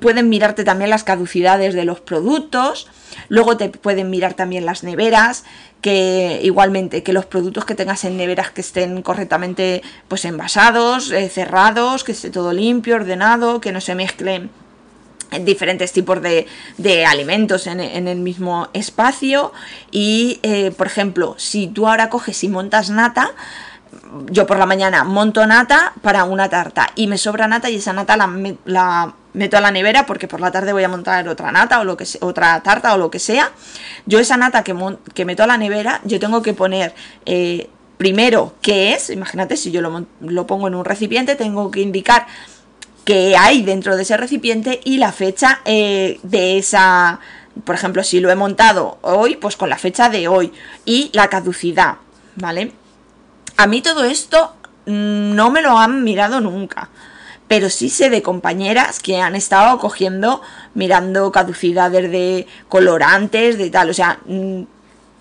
Pueden 0.00 0.30
mirarte 0.30 0.64
también 0.64 0.88
las 0.88 1.04
caducidades 1.04 1.74
de 1.74 1.84
los 1.84 2.00
productos. 2.00 2.88
Luego 3.28 3.58
te 3.58 3.68
pueden 3.68 4.08
mirar 4.08 4.32
también 4.32 4.64
las 4.64 4.84
neveras, 4.84 5.44
que 5.82 6.40
igualmente 6.42 7.02
que 7.02 7.12
los 7.12 7.26
productos 7.26 7.66
que 7.66 7.74
tengas 7.74 8.02
en 8.04 8.16
neveras 8.16 8.50
que 8.50 8.62
estén 8.62 9.02
correctamente 9.02 9.82
pues 10.08 10.24
envasados, 10.24 11.10
eh, 11.10 11.28
cerrados, 11.28 12.02
que 12.02 12.12
esté 12.12 12.30
todo 12.30 12.54
limpio, 12.54 12.94
ordenado, 12.94 13.60
que 13.60 13.70
no 13.70 13.82
se 13.82 13.94
mezclen 13.94 14.48
diferentes 15.42 15.92
tipos 15.92 16.20
de, 16.22 16.46
alimentos 17.04 17.66
en, 17.66 17.80
el 18.08 18.18
mismo 18.18 18.68
espacio 18.72 19.52
y 19.92 20.40
eh, 20.42 20.72
por 20.76 20.88
ejemplo 20.88 21.36
si 21.38 21.68
tú 21.68 21.86
ahora 21.86 22.08
coges 22.08 22.42
y 22.42 22.48
montas 22.48 22.90
nata 22.90 23.30
yo 24.30 24.46
por 24.46 24.58
la 24.58 24.66
mañana 24.66 25.04
monto 25.04 25.46
nata 25.46 25.92
para 26.02 26.24
una 26.24 26.48
tarta 26.48 26.88
y 26.94 27.06
me 27.06 27.18
sobra 27.18 27.48
nata 27.48 27.70
y 27.70 27.76
esa 27.76 27.92
nata 27.92 28.16
la, 28.16 29.14
meto 29.32 29.56
a 29.56 29.60
la 29.60 29.70
nevera 29.70 30.06
porque 30.06 30.28
por 30.28 30.40
la 30.40 30.50
tarde 30.50 30.72
voy 30.72 30.84
a 30.84 30.88
montar 30.88 31.28
otra 31.28 31.52
nata 31.52 31.80
o 31.80 31.84
lo 31.84 31.96
que 31.96 32.04
otra 32.20 32.60
tarta 32.62 32.94
o 32.94 32.98
lo 32.98 33.10
que 33.10 33.18
sea. 33.18 33.50
Yo 34.06 34.18
esa 34.18 34.36
nata 34.36 34.64
que, 34.64 34.76
que 35.14 35.24
meto 35.24 35.42
a 35.42 35.46
la 35.46 35.56
nevera, 35.56 36.00
yo 36.04 36.20
tengo 36.20 36.42
que 36.42 36.54
poner 36.54 36.94
eh, 37.26 37.68
primero 38.00 38.54
qué 38.62 38.94
es, 38.94 39.10
imagínate 39.10 39.56
si 39.56 39.70
yo 39.70 39.82
lo, 39.82 40.46
pongo 40.46 40.68
en 40.68 40.74
un 40.74 40.84
recipiente, 40.84 41.36
tengo 41.36 41.70
que 41.70 41.80
indicar 41.80 42.26
qué 43.04 43.36
hay 43.36 43.62
dentro 43.62 43.96
de 43.96 44.02
ese 44.02 44.16
recipiente 44.16 44.80
y 44.84 44.98
la 44.98 45.12
fecha 45.12 45.60
eh, 45.64 46.18
de 46.22 46.58
esa, 46.58 47.20
por 47.64 47.74
ejemplo, 47.74 48.02
si 48.02 48.20
lo 48.20 48.30
he 48.30 48.36
montado 48.36 48.98
hoy, 49.02 49.36
pues 49.36 49.56
con 49.56 49.68
la 49.68 49.76
fecha 49.76 50.08
de 50.08 50.28
hoy 50.28 50.52
y 50.84 51.10
la 51.12 51.28
caducidad, 51.28 51.96
¿vale? 52.36 52.72
A 53.60 53.66
mí 53.66 53.82
todo 53.82 54.04
esto 54.04 54.54
no 54.86 55.50
me 55.50 55.60
lo 55.60 55.76
han 55.76 56.02
mirado 56.02 56.40
nunca. 56.40 56.88
Pero 57.46 57.68
sí 57.68 57.90
sé 57.90 58.08
de 58.08 58.22
compañeras 58.22 59.00
que 59.00 59.20
han 59.20 59.36
estado 59.36 59.78
cogiendo, 59.78 60.40
mirando 60.72 61.30
caducidades 61.30 62.10
de 62.10 62.46
colorantes, 62.70 63.58
de 63.58 63.68
tal. 63.68 63.90
O 63.90 63.92
sea, 63.92 64.18
mm, 64.24 64.62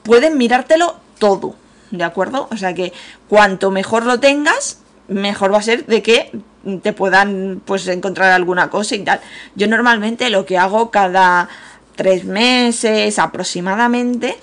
pueden 0.03 0.37
mirártelo 0.37 0.95
todo, 1.17 1.55
¿de 1.91 2.05
acuerdo? 2.05 2.47
O 2.49 2.55
sea 2.55 2.73
que 2.73 2.93
cuanto 3.27 3.71
mejor 3.71 4.05
lo 4.05 4.21
tengas, 4.21 4.79
mejor 5.09 5.53
va 5.53 5.57
a 5.57 5.61
ser 5.61 5.85
de 5.85 6.01
que 6.01 6.31
te 6.81 6.93
puedan 6.93 7.61
pues 7.65 7.85
encontrar 7.89 8.31
alguna 8.31 8.69
cosa 8.69 8.95
y 8.95 8.99
tal. 8.99 9.19
Yo 9.55 9.67
normalmente 9.67 10.29
lo 10.29 10.45
que 10.45 10.57
hago 10.57 10.91
cada 10.91 11.49
tres 11.97 12.23
meses 12.23 13.19
aproximadamente 13.19 14.37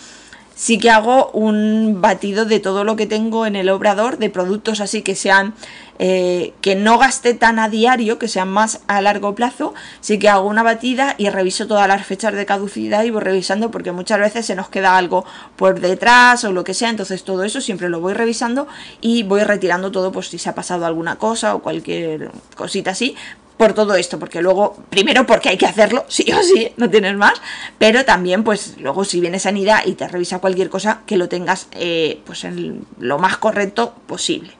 sí 0.56 0.78
que 0.78 0.90
hago 0.90 1.30
un 1.32 2.00
batido 2.00 2.46
de 2.46 2.58
todo 2.58 2.82
lo 2.82 2.96
que 2.96 3.06
tengo 3.06 3.46
en 3.46 3.54
el 3.54 3.68
obrador, 3.68 4.18
de 4.18 4.30
productos 4.30 4.80
así 4.80 5.02
que 5.02 5.14
sean, 5.14 5.54
eh, 5.98 6.54
que 6.62 6.74
no 6.74 6.98
gaste 6.98 7.34
tan 7.34 7.58
a 7.58 7.68
diario, 7.68 8.18
que 8.18 8.26
sean 8.26 8.48
más 8.48 8.80
a 8.88 9.00
largo 9.02 9.34
plazo, 9.34 9.74
sí 10.00 10.18
que 10.18 10.30
hago 10.30 10.48
una 10.48 10.62
batida 10.62 11.14
y 11.18 11.28
reviso 11.28 11.66
todas 11.66 11.86
las 11.86 12.04
fechas 12.04 12.32
de 12.32 12.46
caducidad 12.46 13.04
y 13.04 13.10
voy 13.10 13.22
revisando 13.22 13.70
porque 13.70 13.92
muchas 13.92 14.18
veces 14.18 14.46
se 14.46 14.56
nos 14.56 14.70
queda 14.70 14.96
algo 14.96 15.26
por 15.56 15.78
detrás 15.78 16.42
o 16.44 16.52
lo 16.52 16.64
que 16.64 16.74
sea, 16.74 16.88
entonces 16.88 17.22
todo 17.22 17.44
eso 17.44 17.60
siempre 17.60 17.90
lo 17.90 18.00
voy 18.00 18.14
revisando 18.14 18.66
y 19.02 19.22
voy 19.24 19.42
retirando 19.42 19.92
todo 19.92 20.10
por 20.10 20.24
si 20.24 20.38
se 20.38 20.48
ha 20.48 20.54
pasado 20.54 20.86
alguna 20.86 21.16
cosa 21.16 21.54
o 21.54 21.60
cualquier 21.60 22.30
cosita 22.56 22.92
así 22.92 23.14
por 23.56 23.72
todo 23.72 23.94
esto, 23.94 24.18
porque 24.18 24.42
luego, 24.42 24.76
primero 24.90 25.26
porque 25.26 25.48
hay 25.48 25.56
que 25.56 25.66
hacerlo, 25.66 26.04
sí 26.08 26.26
o 26.32 26.42
sí, 26.42 26.72
no 26.76 26.90
tienes 26.90 27.16
más, 27.16 27.40
pero 27.78 28.04
también 28.04 28.44
pues 28.44 28.74
luego 28.78 29.04
si 29.04 29.20
viene 29.20 29.38
sanidad 29.38 29.80
y 29.86 29.94
te 29.94 30.08
revisa 30.08 30.40
cualquier 30.40 30.68
cosa, 30.68 31.00
que 31.06 31.16
lo 31.16 31.28
tengas 31.28 31.68
eh, 31.72 32.20
pues 32.26 32.44
en 32.44 32.86
lo 32.98 33.18
más 33.18 33.38
correcto 33.38 33.94
posible. 34.06 34.52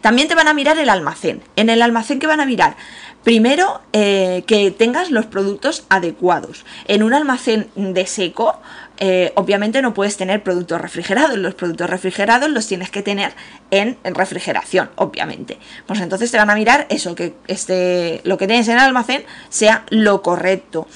También 0.00 0.28
te 0.28 0.34
van 0.34 0.48
a 0.48 0.54
mirar 0.54 0.78
el 0.78 0.88
almacén. 0.88 1.42
En 1.56 1.70
el 1.70 1.82
almacén 1.82 2.18
que 2.18 2.26
van 2.26 2.40
a 2.40 2.46
mirar, 2.46 2.76
primero 3.22 3.80
eh, 3.92 4.44
que 4.46 4.70
tengas 4.70 5.10
los 5.10 5.26
productos 5.26 5.84
adecuados. 5.88 6.64
En 6.86 7.02
un 7.02 7.14
almacén 7.14 7.68
de 7.76 8.06
seco, 8.06 8.58
eh, 8.98 9.32
obviamente 9.36 9.82
no 9.82 9.94
puedes 9.94 10.16
tener 10.16 10.42
productos 10.42 10.80
refrigerados. 10.80 11.38
Los 11.38 11.54
productos 11.54 11.88
refrigerados 11.88 12.50
los 12.50 12.66
tienes 12.66 12.90
que 12.90 13.02
tener 13.02 13.32
en, 13.70 13.98
refrigeración, 14.04 14.90
obviamente. 14.96 15.58
Pues 15.86 16.00
entonces 16.00 16.30
te 16.30 16.38
van 16.38 16.50
a 16.50 16.54
mirar 16.54 16.86
eso, 16.88 17.14
que 17.14 17.34
este, 17.46 18.20
lo 18.24 18.38
que 18.38 18.46
tienes 18.46 18.68
en 18.68 18.74
el 18.74 18.80
almacén 18.80 19.24
sea 19.48 19.84
lo 19.90 20.22
correcto. 20.22 20.86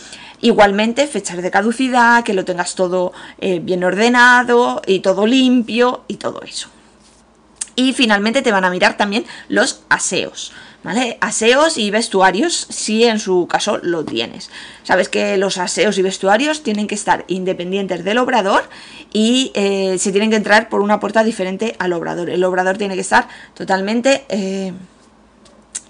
Igualmente, 0.40 1.06
fechas 1.06 1.42
de 1.42 1.50
caducidad, 1.50 2.22
que 2.22 2.34
lo 2.34 2.44
tengas 2.44 2.74
todo 2.74 3.12
eh, 3.40 3.58
bien 3.60 3.82
ordenado 3.82 4.82
y 4.86 5.00
todo 5.00 5.26
limpio 5.26 6.04
y 6.08 6.16
todo 6.16 6.42
eso. 6.42 6.68
Y 7.76 7.92
finalmente 7.92 8.42
te 8.42 8.52
van 8.52 8.64
a 8.64 8.70
mirar 8.70 8.96
también 8.96 9.24
los 9.48 9.82
aseos. 9.88 10.52
¿Vale? 10.82 11.18
Aseos 11.20 11.78
y 11.78 11.90
vestuarios, 11.90 12.68
si 12.70 13.02
en 13.04 13.18
su 13.18 13.48
caso 13.48 13.78
lo 13.82 14.04
tienes. 14.04 14.50
Sabes 14.84 15.08
que 15.08 15.36
los 15.36 15.58
aseos 15.58 15.98
y 15.98 16.02
vestuarios 16.02 16.62
tienen 16.62 16.86
que 16.86 16.94
estar 16.94 17.24
independientes 17.26 18.04
del 18.04 18.18
obrador 18.18 18.62
y 19.12 19.50
eh, 19.54 19.96
se 19.98 20.12
tienen 20.12 20.30
que 20.30 20.36
entrar 20.36 20.68
por 20.68 20.82
una 20.82 21.00
puerta 21.00 21.24
diferente 21.24 21.74
al 21.80 21.92
obrador. 21.92 22.30
El 22.30 22.44
obrador 22.44 22.78
tiene 22.78 22.94
que 22.94 23.00
estar 23.00 23.26
totalmente 23.54 24.26
eh, 24.28 24.72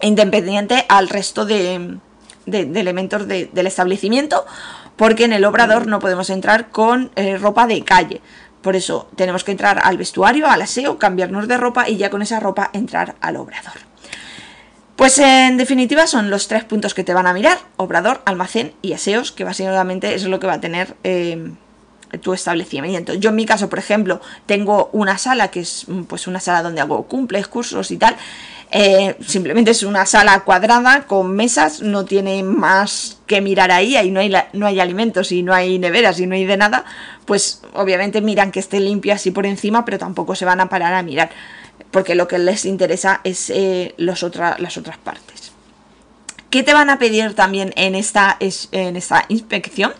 independiente 0.00 0.86
al 0.88 1.08
resto 1.08 1.44
de, 1.44 1.98
elementos 2.46 3.26
del 3.28 3.66
establecimiento, 3.66 4.46
porque 4.96 5.24
en 5.24 5.32
el 5.32 5.44
obrador 5.44 5.86
no 5.86 5.98
podemos 5.98 6.30
entrar 6.30 6.70
con 6.70 7.10
eh, 7.16 7.36
ropa 7.38 7.66
de 7.66 7.82
calle. 7.84 8.20
Por 8.66 8.74
eso 8.74 9.08
tenemos 9.14 9.44
que 9.44 9.52
entrar 9.52 9.80
al 9.84 9.96
vestuario, 9.96 10.48
al 10.48 10.60
aseo, 10.60 10.98
cambiarnos 10.98 11.46
de 11.46 11.56
ropa 11.56 11.88
y 11.88 11.98
ya 11.98 12.10
con 12.10 12.20
esa 12.20 12.40
ropa 12.40 12.68
entrar 12.72 13.14
al 13.20 13.36
obrador. 13.36 13.74
Pues 14.96 15.20
en 15.20 15.56
definitiva 15.56 16.08
son 16.08 16.30
los 16.30 16.48
tres 16.48 16.64
puntos 16.64 16.92
que 16.92 17.04
te 17.04 17.14
van 17.14 17.28
a 17.28 17.32
mirar, 17.32 17.58
obrador, 17.76 18.22
almacén 18.24 18.74
y 18.82 18.92
aseos, 18.92 19.30
que 19.30 19.44
básicamente 19.44 20.16
es 20.16 20.24
lo 20.24 20.40
que 20.40 20.48
va 20.48 20.54
a 20.54 20.60
tener 20.60 20.96
eh, 21.04 21.52
tu 22.20 22.34
establecimiento. 22.34 23.14
Yo 23.14 23.30
en 23.30 23.36
mi 23.36 23.46
caso, 23.46 23.68
por 23.68 23.78
ejemplo, 23.78 24.20
tengo 24.46 24.90
una 24.92 25.16
sala 25.16 25.52
que 25.52 25.60
es 25.60 25.86
pues 26.08 26.26
una 26.26 26.40
sala 26.40 26.64
donde 26.64 26.80
hago 26.80 27.04
cumples, 27.04 27.46
cursos 27.46 27.92
y 27.92 27.98
tal. 27.98 28.16
Eh, 28.72 29.16
simplemente 29.24 29.70
es 29.70 29.84
una 29.84 30.06
sala 30.06 30.40
cuadrada 30.40 31.06
con 31.06 31.34
mesas, 31.36 31.82
no 31.82 32.04
tiene 32.04 32.42
más 32.42 33.18
que 33.26 33.40
mirar 33.40 33.70
ahí, 33.70 33.96
ahí 33.96 34.10
no 34.10 34.20
hay, 34.20 34.32
no 34.52 34.66
hay 34.66 34.80
alimentos 34.80 35.30
y 35.30 35.42
no 35.42 35.54
hay 35.54 35.78
neveras 35.78 36.18
y 36.18 36.26
no 36.26 36.34
hay 36.34 36.44
de 36.44 36.56
nada, 36.56 36.84
pues 37.26 37.62
obviamente 37.74 38.20
miran 38.20 38.50
que 38.50 38.58
esté 38.58 38.80
limpio 38.80 39.14
así 39.14 39.30
por 39.30 39.46
encima, 39.46 39.84
pero 39.84 39.98
tampoco 39.98 40.34
se 40.34 40.44
van 40.44 40.60
a 40.60 40.68
parar 40.68 40.94
a 40.94 41.02
mirar 41.02 41.30
porque 41.90 42.14
lo 42.14 42.28
que 42.28 42.38
les 42.38 42.64
interesa 42.64 43.20
es 43.24 43.50
eh, 43.50 43.94
las 43.96 44.22
otras 44.22 44.58
partes. 45.02 45.52
¿Qué 46.50 46.62
te 46.62 46.74
van 46.74 46.90
a 46.90 46.98
pedir 46.98 47.34
también 47.34 47.72
en 47.76 47.94
esta, 47.94 48.36
en 48.38 48.96
esta 48.96 49.24
inspección? 49.28 49.92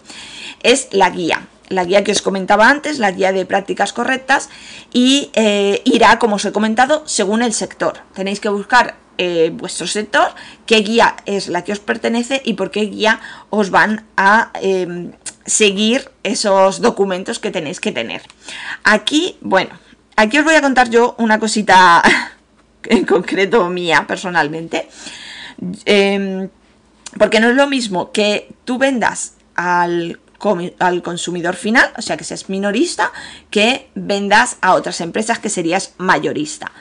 Es 0.63 0.89
la 0.91 1.11
guía. 1.11 1.49
La 1.69 1.85
guía 1.85 2.05
que 2.05 2.13
os 2.13 2.23
comentaba 2.23 2.69
antes, 2.69 2.99
la 2.99 3.11
guía 3.11 3.33
de 3.33 3.45
prácticas 3.47 3.93
correctas, 3.93 4.49
y 4.93 5.31
eh, 5.35 5.83
irá, 5.85 6.19
como 6.19 6.37
os 6.37 6.45
he 6.45 6.53
comentado, 6.53 7.03
según 7.07 7.43
el 7.43 7.53
sector. 7.53 8.01
Tenéis 8.15 8.41
que 8.41 8.49
buscar 8.49 8.97
eh, 9.19 9.51
vuestro 9.53 9.87
sector, 9.87 10.35
qué 10.67 10.77
guía 10.77 11.17
es 11.27 11.49
la 11.49 11.65
que 11.65 11.73
os 11.73 11.81
pertenece 11.81 12.43
y 12.45 12.55
por 12.55 12.71
qué 12.71 12.83
guía 12.83 13.21
os 13.51 13.71
van 13.71 14.05
a 14.17 14.51
em, 14.61 15.13
seguir 15.45 16.11
esos 16.23 16.81
documentos 16.81 17.39
que 17.39 17.51
tenéis 17.51 17.81
que 17.81 17.93
tener. 17.93 18.23
Aquí, 18.85 19.39
bueno, 19.41 19.71
Aquí 20.19 20.39
os 20.39 20.45
voy 20.45 20.55
a 20.55 20.63
contar 20.63 20.89
yo 20.89 21.15
una 21.19 21.39
cosita 21.39 22.03
en 22.85 23.05
concreto 23.05 23.69
mía 23.69 24.07
personalmente. 24.09 24.89
Em, 25.85 26.49
porque 27.19 27.39
no 27.39 27.51
es 27.51 27.57
lo 27.57 27.67
mismo 27.67 28.13
que 28.13 28.49
tú 28.65 28.79
vendas 28.79 29.35
al, 29.55 30.19
al, 30.79 31.03
consumidor 31.03 31.57
final, 31.57 31.93
o 31.97 32.03
sea 32.03 32.17
que 32.17 32.25
seas 32.25 32.49
minorista, 32.49 33.13
que 33.51 33.89
vendas 33.95 34.57
a 34.61 34.75
otras 34.75 35.01
empresas 35.01 35.39
que 35.39 35.49
serías 35.49 35.95
mayorista. 35.99 36.73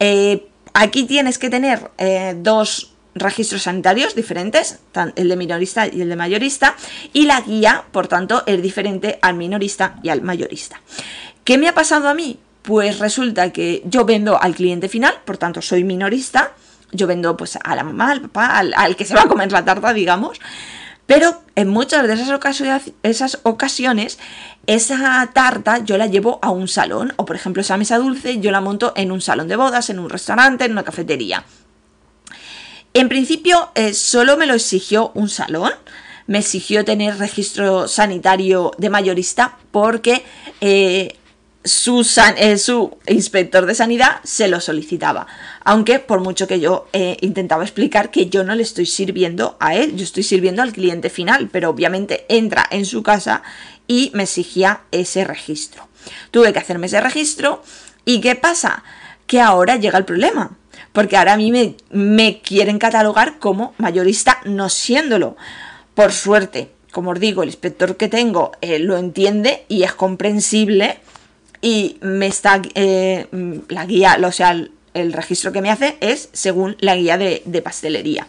Eh, 0.00 0.48
aquí 0.74 1.04
tienes 1.04 1.38
que 1.38 1.50
tener 1.50 1.90
eh, 1.98 2.34
dos 2.36 2.92
registros 3.14 3.62
sanitarios 3.62 4.14
diferentes, 4.14 4.78
el 5.16 5.28
de 5.28 5.36
minorista 5.36 5.86
y 5.86 6.02
el 6.02 6.08
de 6.08 6.16
mayorista, 6.16 6.76
y 7.12 7.24
la 7.24 7.40
guía, 7.40 7.84
por 7.90 8.08
tanto, 8.08 8.42
es 8.46 8.60
diferente 8.62 9.18
al 9.22 9.34
minorista 9.34 9.96
y 10.02 10.10
al 10.10 10.22
mayorista. 10.22 10.80
¿Qué 11.44 11.58
me 11.58 11.68
ha 11.68 11.74
pasado 11.74 12.08
a 12.08 12.14
mí? 12.14 12.38
Pues 12.62 12.98
resulta 12.98 13.52
que 13.52 13.82
yo 13.86 14.04
vendo 14.04 14.40
al 14.40 14.54
cliente 14.54 14.88
final, 14.88 15.14
por 15.24 15.38
tanto 15.38 15.62
soy 15.62 15.84
minorista, 15.84 16.52
yo 16.92 17.06
vendo 17.06 17.36
pues 17.36 17.58
a 17.62 17.76
la 17.76 17.84
mamá, 17.84 18.10
al 18.10 18.20
papá, 18.22 18.58
al, 18.58 18.96
que 18.96 19.04
se 19.04 19.14
va 19.14 19.22
a 19.22 19.28
comer 19.28 19.52
la 19.52 19.64
tarta, 19.64 19.92
digamos, 19.92 20.40
pero 21.06 21.40
en 21.54 21.68
muchas 21.68 22.06
de 22.06 22.14
esas 23.02 23.38
ocasiones, 23.44 24.18
esa 24.66 25.30
tarta 25.32 25.78
yo 25.78 25.96
la 25.98 26.06
llevo 26.06 26.38
a 26.42 26.50
un 26.50 26.68
salón, 26.68 27.14
o 27.16 27.24
por 27.24 27.36
ejemplo 27.36 27.62
esa 27.62 27.76
mesa 27.76 27.98
dulce 27.98 28.40
yo 28.40 28.50
la 28.50 28.60
monto 28.60 28.92
en 28.96 29.12
un 29.12 29.20
salón 29.20 29.48
de 29.48 29.56
bodas, 29.56 29.88
en 29.90 29.98
un 29.98 30.10
restaurante, 30.10 30.64
en 30.64 30.72
una 30.72 30.82
cafetería. 30.82 31.44
En 32.92 33.08
principio 33.08 33.70
eh, 33.74 33.94
solo 33.94 34.36
me 34.36 34.46
lo 34.46 34.54
exigió 34.54 35.12
un 35.14 35.28
salón, 35.28 35.72
me 36.26 36.38
exigió 36.38 36.84
tener 36.84 37.18
registro 37.18 37.86
sanitario 37.86 38.72
de 38.78 38.90
mayorista 38.90 39.58
porque 39.70 40.24
eh, 40.60 41.16
eh, 42.36 42.58
su, 42.58 42.96
inspector 43.08 43.66
de 43.66 43.74
sanidad 43.74 44.20
se 44.22 44.48
lo 44.48 44.60
solicitaba. 44.60 45.26
Aunque 45.64 45.98
por 45.98 46.20
mucho 46.20 46.46
que 46.46 46.60
yo 46.60 46.86
eh, 46.92 47.16
intentaba 47.20 47.64
explicar 47.64 48.10
que 48.10 48.28
yo 48.28 48.44
no 48.44 48.54
le 48.54 48.62
estoy 48.62 48.86
sirviendo 48.86 49.56
a 49.58 49.74
él, 49.74 49.96
yo 49.96 50.04
estoy 50.04 50.22
sirviendo 50.22 50.62
al 50.62 50.72
cliente 50.72 51.10
final, 51.10 51.48
pero 51.50 51.70
obviamente 51.70 52.24
entra 52.28 52.64
en 52.70 52.86
su 52.86 53.02
casa 53.02 53.42
y 53.88 54.10
me 54.14 54.22
exigía 54.22 54.82
ese 54.92 55.24
registro. 55.24 55.88
Tuve 56.30 56.52
que 56.52 56.60
hacerme 56.60 56.86
ese 56.86 57.00
registro 57.00 57.62
y 58.04 58.20
¿qué 58.20 58.36
pasa? 58.36 58.84
Que 59.26 59.40
ahora 59.40 59.76
llega 59.76 59.98
el 59.98 60.04
problema. 60.04 60.56
Porque 60.92 61.16
ahora 61.16 61.34
a 61.34 61.36
mí 61.36 61.52
me, 61.90 62.40
quieren 62.40 62.78
catalogar 62.78 63.38
como 63.38 63.74
mayorista 63.76 64.38
no 64.44 64.68
siéndolo. 64.68 65.36
Por 65.94 66.12
suerte, 66.12 66.70
como 66.92 67.10
os 67.10 67.20
digo, 67.20 67.42
el 67.42 67.48
inspector 67.48 67.96
que 67.96 68.08
tengo 68.08 68.52
eh, 68.60 68.78
lo 68.78 68.96
entiende 68.96 69.64
y 69.68 69.82
es 69.82 69.92
comprensible 69.92 71.00
y 71.60 71.98
me 72.00 72.26
está 72.26 72.60
eh, 72.74 73.26
la 73.68 73.86
guía, 73.86 74.18
o 74.22 74.32
sea, 74.32 74.52
el, 74.94 75.12
registro 75.12 75.52
que 75.52 75.60
me 75.60 75.70
hace 75.70 75.96
es 76.00 76.28
según 76.32 76.76
la 76.80 76.96
guía 76.96 77.18
de, 77.18 77.62
pastelería. 77.62 78.26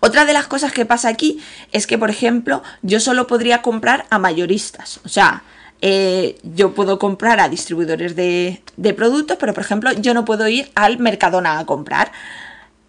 Otra 0.00 0.24
de 0.24 0.32
las 0.32 0.46
cosas 0.46 0.72
que 0.72 0.84
pasa 0.84 1.08
aquí 1.08 1.40
es 1.72 1.86
que, 1.86 1.96
por 1.98 2.10
ejemplo, 2.10 2.62
yo 2.82 3.00
solo 3.00 3.26
podría 3.26 3.62
comprar 3.62 4.06
a 4.10 4.18
mayoristas. 4.18 5.00
O 5.04 5.08
sea, 5.08 5.42
eh, 5.80 6.38
yo 6.42 6.74
puedo 6.74 6.98
comprar 6.98 7.40
a 7.40 7.48
distribuidores 7.48 8.14
de, 8.14 8.62
de, 8.76 8.94
productos, 8.94 9.38
pero 9.40 9.54
por 9.54 9.62
ejemplo, 9.62 9.92
yo 9.92 10.12
no 10.12 10.24
puedo 10.24 10.46
ir 10.48 10.70
al 10.74 10.98
Mercadona 10.98 11.58
a 11.58 11.66
comprar. 11.66 12.12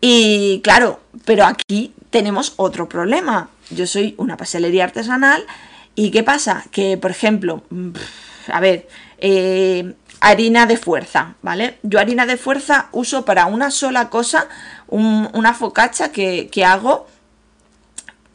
Y 0.02 0.62
claro, 0.64 1.00
pero 1.26 1.46
aquí 1.46 1.94
tenemos 2.10 2.54
otro 2.58 2.90
problema. 2.90 3.50
Yo 3.70 3.88
soy 3.88 4.16
una 4.18 4.38
pastelería 4.38 4.86
artesanal. 4.86 5.46
¿Y 5.96 6.12
qué 6.12 6.24
pasa? 6.24 6.66
Que, 6.72 6.98
por 6.98 7.12
ejemplo, 7.12 7.64
a 8.48 8.60
ver, 8.60 8.88
eh, 9.22 9.94
harina 10.20 10.66
de 10.66 10.78
fuerza, 10.78 11.36
¿vale? 11.42 11.78
Yo 11.84 12.00
harina 12.00 12.26
de 12.26 12.38
fuerza 12.38 12.90
uso 12.92 13.26
para 13.26 13.46
una 13.46 13.72
sola 13.72 14.10
cosa, 14.10 14.48
una 14.88 15.54
focacha 15.54 16.12
que, 16.12 16.66
hago 16.66 17.08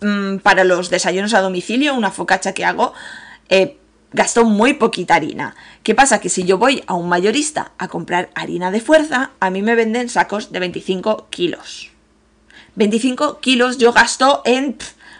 mm, 0.00 0.38
para 0.38 0.64
los 0.64 0.90
desayunos 0.90 1.34
a 1.34 1.40
domicilio, 1.40 1.94
una 1.94 2.10
focacha 2.10 2.52
que 2.52 2.64
hago, 2.64 2.94
eh, 3.48 3.78
gasto 4.12 4.44
muy 4.44 4.74
poquita 4.74 5.16
harina. 5.16 5.54
¿Qué 5.82 5.94
pasa? 5.94 6.20
Que 6.20 6.28
si 6.28 6.44
yo 6.44 6.56
voy 6.56 6.82
a 6.86 6.94
un 6.94 7.08
mayorista 7.08 7.72
a 7.78 7.88
comprar 7.88 8.30
harina 8.34 8.70
de 8.70 8.80
fuerza, 8.80 9.32
a 9.40 9.50
mí 9.50 9.60
me 9.60 9.74
venden 9.74 10.08
sacos 10.08 10.52
de 10.52 10.60
25 10.60 11.26
kilos. 11.30 11.90
25 12.76 13.40
kilos 13.40 13.78
yo 13.78 13.92
gasto 13.92 14.42
en... 14.44 14.76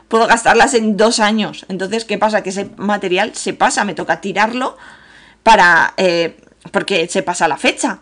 puedo 0.09 0.27
gastarlas 0.27 0.75
en 0.75 0.97
dos 0.97 1.21
años. 1.21 1.67
Entonces, 1.69 2.05
¿qué 2.05 2.19
pasa? 2.19 2.43
Que 2.43 2.51
ese 2.51 2.71
material 2.77 3.35
se 3.35 3.53
pasa, 3.53 3.85
me 3.85 3.95
toca 3.95 4.21
tirarlo 4.21 4.77
para... 5.45 5.95
Eh, 5.97 6.37
porque 6.73 7.07
se 7.07 7.23
pasa 7.23 7.47
la 7.47 7.57
fecha. 7.57 8.01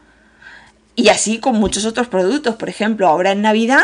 Y 0.95 1.09
así 1.09 1.39
con 1.39 1.57
muchos 1.57 1.85
otros 1.85 2.09
productos. 2.09 2.55
Por 2.57 2.69
ejemplo, 2.69 3.09
ahora 3.09 3.33
en 3.33 3.43
Navidad, 3.43 3.83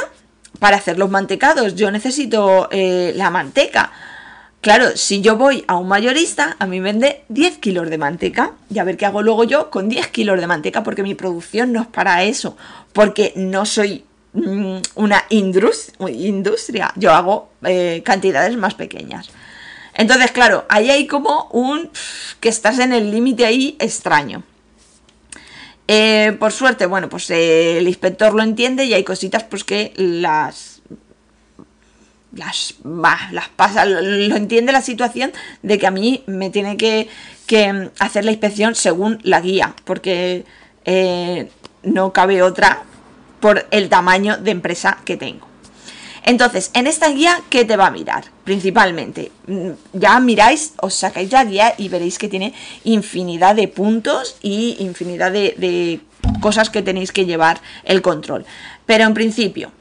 para 0.59 0.77
hacer 0.77 0.99
los 0.99 1.11
mantecados, 1.11 1.75
yo 1.75 1.91
necesito 1.91 2.69
eh, 2.71 3.12
la 3.17 3.31
manteca. 3.31 3.93
Claro, 4.61 4.97
si 4.97 5.21
yo 5.21 5.37
voy 5.37 5.65
a 5.69 5.77
un 5.77 5.88
mayorista, 5.88 6.57
a 6.59 6.67
mí 6.67 6.81
vende 6.81 7.23
10 7.29 7.59
kilos 7.59 7.88
de 7.91 7.99
manteca. 7.99 8.53
Y 8.73 8.79
a 8.79 8.85
ver 8.85 8.97
qué 8.97 9.07
hago 9.07 9.23
luego 9.23 9.45
yo 9.45 9.71
con 9.71 9.88
10 9.88 10.09
kilos 10.09 10.41
de 10.41 10.47
manteca, 10.47 10.83
porque 10.83 11.03
mi 11.03 11.15
producción 11.15 11.73
no 11.73 11.83
es 11.83 11.87
para 11.87 12.25
eso. 12.25 12.57
Porque 12.93 13.33
no 13.37 13.67
soy 13.67 14.05
mm, 14.33 14.79
una 14.97 15.25
industria, 15.31 16.93
yo 16.97 17.12
hago 17.12 17.50
eh, 17.62 18.03
cantidades 18.05 18.57
más 18.57 18.75
pequeñas. 18.75 19.31
Entonces, 19.99 20.31
claro, 20.31 20.64
ahí 20.71 20.90
hay 20.90 21.07
como 21.07 21.49
un 21.52 21.90
que 22.40 22.49
estás 22.49 22.78
en 22.78 22.93
el 22.93 23.11
límite 23.11 23.45
ahí 23.45 23.76
extraño. 23.81 24.45
Eh, 25.88 26.37
por 26.38 26.52
suerte, 26.52 26.87
bueno, 26.87 27.09
pues 27.09 27.28
el 27.31 27.87
inspector 27.87 28.33
lo 28.33 28.43
entiende 28.43 28.85
y 28.85 28.95
hay 28.95 29.05
cositas 29.05 29.43
pues 29.45 29.64
que 29.64 29.93
las 29.97 30.78
las, 32.33 32.75
las 32.85 33.49
pasa, 33.57 33.85
lo, 33.87 34.37
entiende 34.37 34.71
la 34.71 34.83
situación 34.83 35.33
de 35.62 35.78
que 35.78 35.87
a 35.87 35.90
mí 35.90 36.23
me 36.26 36.50
tiene 36.50 36.76
que, 36.76 37.09
hacer 37.99 38.25
la 38.25 38.31
inspección 38.31 38.75
según 38.75 39.19
la 39.23 39.40
guía, 39.40 39.75
porque 39.85 40.45
eh, 40.85 41.49
no 41.83 42.12
cabe 42.12 42.43
otra 42.43 42.83
por 43.40 43.67
el 43.71 43.88
tamaño 43.88 44.37
de 44.37 44.50
empresa 44.50 44.99
que 45.05 45.17
tengo. 45.17 45.49
Entonces, 46.29 46.71
en 46.75 46.87
esta 46.87 47.09
guía, 47.09 47.41
¿qué 47.49 47.65
te 47.65 47.79
va 47.79 47.87
a 47.87 47.91
mirar? 47.91 48.25
Principalmente, 48.45 49.33
mm, 49.47 49.71
ya 49.95 50.21
miráis, 50.21 50.75
os 50.79 50.93
sacáis 50.93 51.33
la 51.33 51.43
guía 51.43 51.73
y 51.79 51.89
veréis 51.89 52.19
que 52.19 52.29
tiene 52.29 52.53
infinidad 52.85 53.55
de 53.55 53.67
puntos 53.67 54.37
y 54.43 54.77
infinidad 54.81 55.33
de, 55.33 56.01
cosas 56.43 56.69
que 56.69 56.83
tenéis 56.83 57.13
que 57.13 57.25
llevar 57.25 57.63
el 57.83 58.03
control. 58.03 58.45
Pero 58.85 59.05
en 59.05 59.15
principio, 59.15 59.73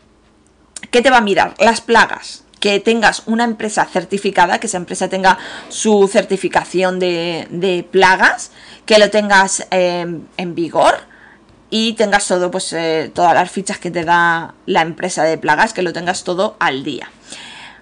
¿Qué 0.92 1.02
te 1.02 1.10
va 1.10 1.18
a 1.18 1.22
mirar? 1.22 1.54
Las 1.60 1.82
plagas. 1.82 2.46
Que 2.62 2.80
tengas 2.80 3.24
una 3.26 3.44
empresa 3.44 3.84
certificada, 3.86 4.60
que 4.60 4.68
esa 4.68 4.78
empresa 4.78 5.10
tenga 5.10 5.38
su 5.68 6.08
certificación 6.08 6.98
de, 7.00 7.86
plagas, 7.92 8.52
que 8.86 9.00
lo 9.00 9.10
tengas 9.10 9.68
em, 9.72 10.22
en 10.38 10.56
vigor 10.56 10.96
y 11.70 11.94
tengas 11.94 12.28
todo, 12.28 12.52
pues 12.52 12.72
eh, 12.74 13.12
todas 13.14 13.34
las 13.34 13.52
fichas 13.52 13.78
que 13.78 13.92
te 13.92 14.04
da 14.04 14.54
la 14.66 14.82
empresa 14.82 15.24
de 15.24 15.38
plagas, 15.38 15.74
que 15.74 15.82
lo 15.82 15.94
tengas 15.94 16.24
todo 16.24 16.56
al 16.60 16.84
día. 16.84 17.10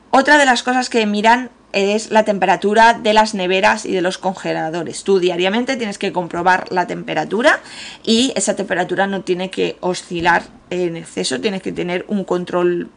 Otra 0.10 0.38
de 0.38 0.46
las 0.46 0.64
cosas 0.64 0.90
que 0.90 1.06
miran 1.06 1.50
es 1.76 2.10
la 2.10 2.24
temperatura 2.24 2.94
de 2.94 3.14
las 3.14 3.34
neveras 3.34 3.86
y 3.86 3.92
de 3.92 4.02
los 4.02 4.18
congeladores. 4.18 5.04
Tú 5.04 5.20
diariamente 5.20 5.76
tienes 5.76 5.98
que 5.98 6.14
comprobar 6.14 6.72
la 6.72 6.88
temperatura 6.88 7.60
y 8.02 8.32
esa 8.36 8.56
temperatura 8.56 9.08
no 9.08 9.22
tiene 9.22 9.50
que 9.50 9.76
oscilar 9.82 10.44
en 10.70 10.96
exceso, 10.96 11.42
tienes 11.42 11.62
que 11.62 11.74
tener 11.74 12.06
un 12.08 12.24
control 12.24 12.90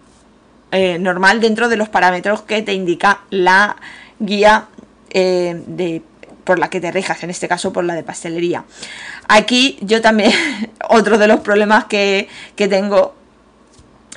eh, 0.71 0.99
normal 1.01 1.41
dentro 1.41 1.69
de 1.69 1.77
los 1.77 1.89
parámetros 1.89 2.43
que 2.43 2.63
te 2.63 2.73
indica 2.73 3.23
la 3.31 3.77
guía 4.21 4.69
eh, 5.11 5.61
de, 5.67 6.03
por 6.49 6.59
la 6.59 6.71
que 6.71 6.81
te 6.81 6.91
rijas, 6.91 7.23
en 7.23 7.29
este 7.29 7.47
caso 7.47 7.75
por 7.75 7.85
la 7.85 7.93
de 7.93 8.03
pastelería. 8.03 8.65
Aquí 9.29 9.77
yo 9.83 10.01
también, 10.01 10.33
otro 10.89 11.19
de 11.19 11.29
los 11.29 11.41
problemas 11.41 11.85
que, 11.85 12.27
tengo 12.57 13.15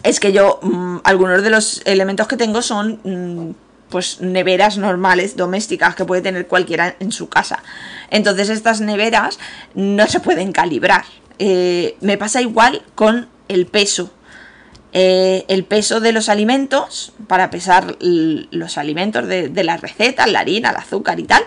es 0.02 0.22
que 0.22 0.32
yo, 0.32 0.60
mm, 0.62 1.00
algunos 1.04 1.44
de 1.44 1.50
los 1.50 1.82
elementos 1.84 2.30
que 2.30 2.38
tengo 2.38 2.62
son 2.62 3.02
mm, 3.04 3.52
pues 3.90 4.22
neveras 4.22 4.78
normales, 4.78 5.36
domésticas, 5.36 5.94
que 5.94 6.06
puede 6.06 6.22
tener 6.22 6.48
cualquiera 6.48 6.96
en 7.02 7.12
su 7.12 7.28
casa. 7.28 7.62
Entonces 8.10 8.48
estas 8.48 8.80
neveras 8.80 9.38
no 9.76 10.08
se 10.08 10.22
pueden 10.22 10.54
calibrar. 10.54 11.04
Eh, 11.38 11.98
me 12.00 12.18
pasa 12.18 12.42
igual 12.42 12.82
con 12.96 13.28
el 13.50 13.66
peso. 13.66 14.10
Eh, 14.94 15.44
el 15.50 15.66
peso 15.66 16.00
de 16.00 16.14
los 16.14 16.30
alimentos, 16.30 17.12
para 17.28 17.50
pesar 17.50 17.98
los 18.00 18.78
alimentos 18.78 19.28
de, 19.28 19.64
la 19.66 19.76
receta, 19.76 20.28
la 20.28 20.40
harina, 20.40 20.70
el 20.70 20.78
azúcar 20.78 21.20
y 21.20 21.24
tal. 21.24 21.44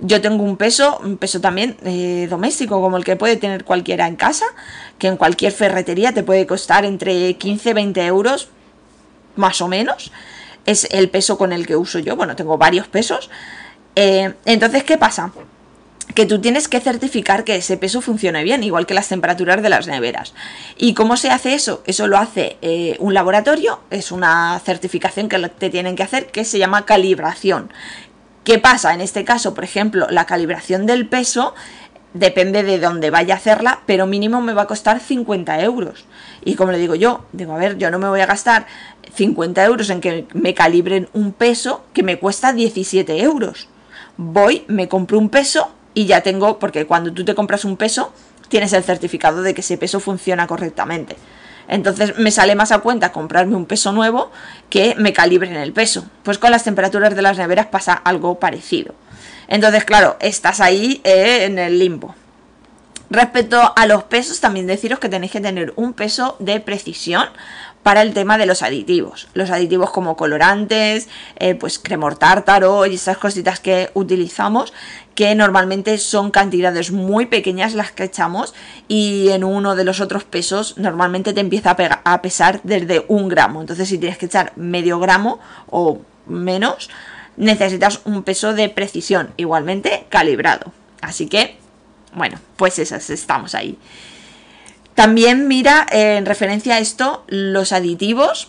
Yo 0.00 0.20
tengo 0.20 0.42
un 0.42 0.56
peso, 0.56 0.98
un 1.02 1.18
peso 1.18 1.40
también 1.40 1.76
eh, 1.84 2.26
doméstico, 2.30 2.80
como 2.80 2.96
el 2.96 3.04
que 3.04 3.16
puede 3.16 3.36
tener 3.36 3.64
cualquiera 3.64 4.06
en 4.06 4.16
casa, 4.16 4.46
que 4.98 5.08
en 5.08 5.16
cualquier 5.16 5.52
ferretería 5.52 6.12
te 6.12 6.22
puede 6.22 6.46
costar 6.46 6.84
entre 6.84 7.34
15 7.34 7.70
y 7.70 7.72
20 7.72 8.06
euros, 8.06 8.48
más 9.36 9.60
o 9.60 9.68
menos. 9.68 10.10
Es 10.66 10.88
el 10.90 11.10
peso 11.10 11.36
con 11.36 11.52
el 11.52 11.66
que 11.66 11.76
uso 11.76 11.98
yo. 11.98 12.16
Bueno, 12.16 12.36
tengo 12.36 12.56
varios 12.56 12.88
pesos. 12.88 13.30
Eh, 13.96 14.34
entonces, 14.44 14.84
¿qué 14.84 14.96
pasa? 14.96 15.32
que 16.14 16.26
tú 16.26 16.40
tienes 16.40 16.68
que 16.68 16.80
certificar 16.80 17.44
que 17.44 17.56
ese 17.56 17.76
peso 17.76 18.00
funcione 18.00 18.42
bien, 18.44 18.62
igual 18.62 18.86
que 18.86 18.94
las 18.94 19.08
temperaturas 19.08 19.62
de 19.62 19.68
las 19.68 19.86
neveras. 19.86 20.34
¿Y 20.76 20.94
cómo 20.94 21.16
se 21.16 21.30
hace 21.30 21.54
eso? 21.54 21.82
Eso 21.86 22.06
lo 22.06 22.18
hace 22.18 22.56
eh, 22.62 22.96
un 22.98 23.14
laboratorio, 23.14 23.80
es 23.90 24.12
una 24.12 24.60
certificación 24.64 25.28
que 25.28 25.38
te 25.50 25.70
tienen 25.70 25.96
que 25.96 26.02
hacer 26.02 26.26
que 26.26 26.44
se 26.44 26.58
llama 26.58 26.84
calibración. 26.84 27.72
¿Qué 28.50 28.58
pasa? 28.58 28.92
En 28.94 29.00
este 29.00 29.24
caso, 29.24 29.54
por 29.54 29.62
ejemplo, 29.62 30.08
la 30.10 30.26
calibración 30.26 30.84
del 30.84 31.06
peso 31.06 31.54
depende 32.14 32.64
de 32.64 32.80
dónde 32.80 33.10
vaya 33.10 33.34
a 33.34 33.36
hacerla, 33.36 33.82
pero 33.86 34.08
mínimo 34.08 34.40
me 34.40 34.54
va 34.54 34.62
a 34.62 34.66
costar 34.66 34.98
50 34.98 35.60
euros. 35.60 36.04
Y 36.44 36.56
como 36.56 36.72
le 36.72 36.78
digo 36.78 36.96
yo, 36.96 37.26
digo, 37.30 37.52
a 37.54 37.58
ver, 37.58 37.78
yo 37.78 37.92
no 37.92 38.00
me 38.00 38.08
voy 38.08 38.20
a 38.22 38.26
gastar 38.26 38.66
50 39.14 39.64
euros 39.64 39.88
en 39.90 40.00
que 40.00 40.26
me 40.34 40.52
calibren 40.52 41.08
un 41.12 41.32
peso 41.32 41.84
que 41.92 42.02
me 42.02 42.18
cuesta 42.18 42.52
17 42.52 43.22
euros. 43.22 43.68
Voy, 44.16 44.64
me 44.66 44.88
compro 44.88 45.20
un 45.20 45.28
peso 45.28 45.70
y 45.94 46.06
ya 46.06 46.22
tengo, 46.22 46.58
porque 46.58 46.86
cuando 46.86 47.12
tú 47.12 47.24
te 47.24 47.36
compras 47.36 47.64
un 47.64 47.76
peso, 47.76 48.12
tienes 48.48 48.72
el 48.72 48.82
certificado 48.82 49.42
de 49.42 49.54
que 49.54 49.60
ese 49.60 49.78
peso 49.78 50.00
funciona 50.00 50.48
correctamente. 50.48 51.14
Entonces 51.68 52.18
me 52.18 52.30
sale 52.30 52.54
más 52.54 52.72
a 52.72 52.78
cuenta 52.78 53.12
comprarme 53.12 53.56
un 53.56 53.66
peso 53.66 53.92
nuevo 53.92 54.30
que 54.68 54.94
me 54.96 55.12
calibren 55.12 55.56
el 55.56 55.72
peso. 55.72 56.04
Pues 56.22 56.38
con 56.38 56.50
las 56.50 56.64
temperaturas 56.64 57.14
de 57.14 57.22
las 57.22 57.38
neveras 57.38 57.66
pasa 57.66 57.92
algo 57.92 58.38
parecido. 58.38 58.94
Entonces, 59.48 59.84
claro, 59.84 60.16
estás 60.20 60.60
ahí 60.60 61.00
eh, 61.04 61.44
en 61.44 61.58
el 61.58 61.78
limbo. 61.78 62.14
Respecto 63.10 63.72
a 63.74 63.86
los 63.86 64.04
pesos, 64.04 64.38
también 64.38 64.68
deciros 64.68 65.00
que 65.00 65.08
tenéis 65.08 65.32
que 65.32 65.40
tener 65.40 65.72
un 65.74 65.94
peso 65.94 66.36
de 66.38 66.60
precisión 66.60 67.28
para 67.82 68.02
el 68.02 68.12
tema 68.12 68.38
de 68.38 68.46
los 68.46 68.62
aditivos. 68.62 69.28
Los 69.34 69.50
aditivos 69.50 69.90
como 69.90 70.16
colorantes, 70.16 71.08
eh, 71.36 71.54
pues 71.54 71.78
cremor 71.78 72.16
tártaro 72.16 72.86
y 72.86 72.94
esas 72.94 73.18
cositas 73.18 73.60
que 73.60 73.90
utilizamos, 73.94 74.72
que 75.14 75.34
normalmente 75.34 75.96
son 75.98 76.30
cantidades 76.30 76.90
muy 76.92 77.26
pequeñas 77.26 77.74
las 77.74 77.92
que 77.92 78.04
echamos 78.04 78.54
y 78.88 79.28
en 79.30 79.44
uno 79.44 79.76
de 79.76 79.84
los 79.84 80.00
otros 80.00 80.24
pesos 80.24 80.76
normalmente 80.78 81.32
te 81.32 81.40
empieza 81.40 81.70
a, 81.70 82.12
a 82.12 82.22
pesar 82.22 82.60
desde 82.64 83.04
un 83.08 83.28
gramo. 83.28 83.60
Entonces 83.60 83.88
si 83.88 83.98
tienes 83.98 84.18
que 84.18 84.26
echar 84.26 84.52
medio 84.56 84.98
gramo 84.98 85.40
o 85.68 86.00
menos, 86.26 86.90
necesitas 87.36 88.00
un 88.04 88.22
peso 88.22 88.52
de 88.52 88.68
precisión, 88.68 89.30
igualmente 89.36 90.06
calibrado. 90.10 90.72
Así 91.00 91.26
que, 91.26 91.56
bueno, 92.14 92.38
pues 92.56 92.78
esas 92.78 93.08
estamos 93.10 93.54
ahí. 93.54 93.78
También 94.94 95.48
mira 95.48 95.86
en 95.90 96.26
referencia 96.26 96.74
a 96.74 96.78
esto 96.78 97.24
los 97.28 97.72
aditivos 97.72 98.48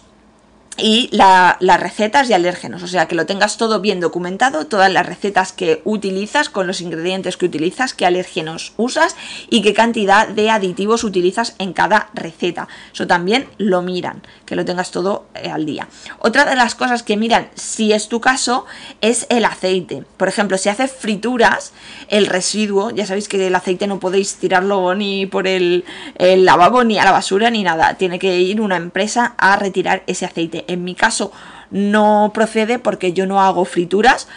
y 0.78 1.10
las 1.12 1.80
recetas 1.80 2.30
y 2.30 2.34
alérgenos, 2.34 2.82
o 2.82 2.88
sea, 2.88 3.08
que 3.08 3.16
lo 3.16 3.26
tengas 3.26 3.58
todo 3.58 3.82
bien 3.82 4.00
documentado, 4.00 4.66
todas 4.66 4.92
las 4.92 5.06
recetas 5.06 5.52
que 5.52 5.82
utilizas, 5.84 6.50
con 6.50 6.66
los 6.66 6.82
ingredientes 6.82 7.38
que 7.38 7.46
utilizas, 7.46 7.94
qué 7.94 8.06
alérgenos 8.06 8.74
usas 8.78 9.16
y 9.50 9.62
qué 9.62 9.74
cantidad 9.74 10.28
de 10.28 10.50
aditivos 10.50 11.04
utilizas 11.04 11.56
en 11.60 11.74
cada 11.74 12.10
receta. 12.14 12.68
Eso 12.94 13.06
también 13.06 13.48
lo 13.58 13.82
miran, 13.82 14.22
que 14.46 14.56
lo 14.56 14.66
tengas 14.66 14.92
todo 14.92 15.26
eh, 15.36 15.50
al 15.50 15.66
día. 15.66 15.88
Otra 16.20 16.46
de 16.46 16.56
las 16.56 16.74
cosas 16.74 17.04
que 17.04 17.18
miran, 17.18 17.50
si 17.54 17.92
es 17.92 18.08
tu 18.08 18.22
caso, 18.22 18.66
es 19.02 19.28
el 19.30 19.46
aceite. 19.46 20.04
Por 20.18 20.30
ejemplo, 20.30 20.58
si 20.58 20.70
haces 20.70 20.92
frituras, 20.92 21.74
el 22.08 22.28
residuo, 22.28 22.92
ya 22.92 23.06
sabéis 23.06 23.28
que 23.28 23.46
el 23.46 23.56
aceite 23.56 23.88
no 23.88 24.00
podéis 24.00 24.36
tirarlo 24.36 24.96
ni 24.96 25.26
por 25.26 25.48
el, 25.48 25.84
el 26.18 26.46
lavabo, 26.46 26.84
ni 26.84 26.98
a 26.98 27.04
la 27.04 27.12
basura, 27.12 27.50
ni 27.52 27.64
nada. 27.64 27.96
Tiene 27.96 28.20
que 28.20 28.40
ir 28.40 28.62
una 28.62 28.78
empresa 28.78 29.36
a 29.38 29.58
retirar 29.58 30.04
ese 30.08 30.26
aceite 30.26 30.61
en 30.68 30.84
mi 30.84 30.96
caso 30.96 31.32
no 31.72 32.32
procede 32.34 32.80
porque 32.80 33.14
yo 33.14 33.26
no 33.26 33.42
hago 33.42 33.66
frituras. 33.66 34.28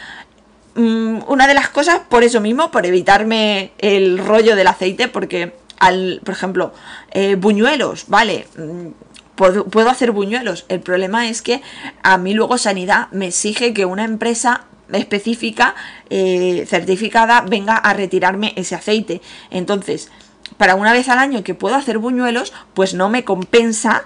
Mm, 0.77 1.21
una 1.29 1.47
de 1.47 1.55
las 1.55 1.69
cosas, 1.69 2.01
por 2.09 2.25
eso 2.25 2.41
mismo, 2.41 2.71
por 2.71 2.87
evitarme 2.87 3.73
el 3.79 4.19
rollo 4.19 4.57
del 4.57 4.67
aceite, 4.67 5.09
porque 5.09 5.55
al, 5.79 6.21
por 6.25 6.35
ejemplo, 6.35 6.73
eh, 7.13 7.37
buñuelos, 7.37 8.05
vale, 8.09 8.47
mm, 8.57 8.89
puedo, 9.35 9.91
hacer 9.91 10.13
buñuelos. 10.13 10.65
El 10.69 10.81
problema 10.81 11.29
es 11.29 11.43
que 11.43 11.63
a 12.03 12.19
mí 12.19 12.35
luego 12.35 12.59
Sanidad 12.59 13.09
me 13.11 13.29
exige 13.29 13.75
que 13.75 13.85
una 13.85 14.05
empresa 14.05 14.65
específica, 14.93 15.75
eh, 16.11 16.67
certificada, 16.69 17.41
venga 17.43 17.77
a 17.77 17.93
retirarme 17.95 18.53
ese 18.57 18.75
aceite. 18.75 19.21
Entonces, 19.51 20.11
para 20.57 20.75
una 20.75 20.93
vez 20.93 21.09
al 21.09 21.19
año 21.19 21.43
que 21.43 21.55
puedo 21.55 21.75
hacer 21.75 21.99
buñuelos, 21.99 22.53
pues 22.75 22.95
no 22.95 23.09
me 23.09 23.25
compensa 23.25 24.05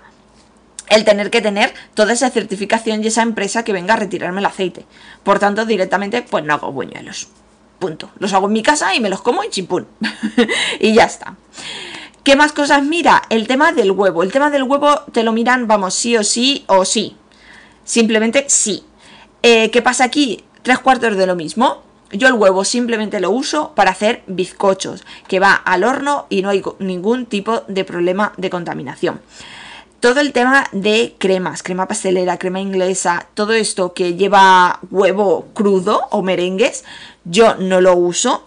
el 0.90 1.04
tener 1.04 1.30
que 1.30 1.40
tener 1.40 1.72
toda 1.94 2.12
esa 2.12 2.30
certificación 2.30 3.02
y 3.02 3.08
esa 3.08 3.22
empresa 3.22 3.64
que 3.64 3.72
venga 3.72 3.94
a 3.94 3.98
retirarme 3.98 4.40
el 4.40 4.46
aceite. 4.46 4.86
Por 5.22 5.38
tanto, 5.38 5.66
directamente, 5.66 6.22
pues 6.22 6.44
no 6.44 6.54
hago 6.54 6.72
buñuelos. 6.72 7.28
Punto. 7.78 8.10
Los 8.18 8.32
hago 8.32 8.46
en 8.46 8.52
mi 8.54 8.62
casa 8.62 8.94
y 8.94 9.00
me 9.00 9.08
los 9.08 9.22
como 9.22 9.44
y 9.44 9.50
chimpún. 9.50 9.86
y 10.80 10.94
ya 10.94 11.04
está. 11.04 11.36
¿Qué 12.24 12.36
más 12.36 12.52
cosas 12.52 12.82
mira? 12.82 13.22
El 13.30 13.46
tema 13.46 13.72
del 13.72 13.92
huevo. 13.92 14.22
El 14.22 14.32
tema 14.32 14.50
del 14.50 14.64
huevo 14.64 15.02
te 15.12 15.22
lo 15.22 15.32
miran, 15.32 15.66
vamos, 15.66 15.94
sí 15.94 16.16
o 16.16 16.24
sí 16.24 16.64
o 16.66 16.84
sí. 16.84 17.16
Simplemente 17.84 18.44
sí. 18.48 18.84
Eh, 19.42 19.70
¿Qué 19.70 19.80
pasa 19.80 20.04
aquí? 20.04 20.44
Tres 20.62 20.78
cuartos 20.80 21.16
de 21.16 21.26
lo 21.26 21.36
mismo. 21.36 21.82
Yo 22.10 22.26
el 22.26 22.34
huevo 22.34 22.64
simplemente 22.64 23.20
lo 23.20 23.30
uso 23.30 23.72
para 23.74 23.90
hacer 23.90 24.22
bizcochos, 24.26 25.04
que 25.26 25.40
va 25.40 25.54
al 25.54 25.84
horno 25.84 26.26
y 26.30 26.42
no 26.42 26.48
hay 26.48 26.62
ningún 26.78 27.26
tipo 27.26 27.64
de 27.68 27.84
problema 27.84 28.32
de 28.36 28.50
contaminación. 28.50 29.20
Todo 30.00 30.20
el 30.20 30.32
tema 30.32 30.66
de 30.72 31.14
cremas, 31.18 31.62
crema 31.62 31.88
pastelera, 31.88 32.38
crema 32.38 32.60
inglesa, 32.60 33.26
todo 33.34 33.52
esto 33.52 33.94
que 33.94 34.14
lleva 34.14 34.80
huevo 34.90 35.46
crudo 35.54 36.02
o 36.10 36.22
merengues, 36.22 36.84
yo 37.24 37.56
no 37.56 37.80
lo 37.80 37.96
uso. 37.96 38.46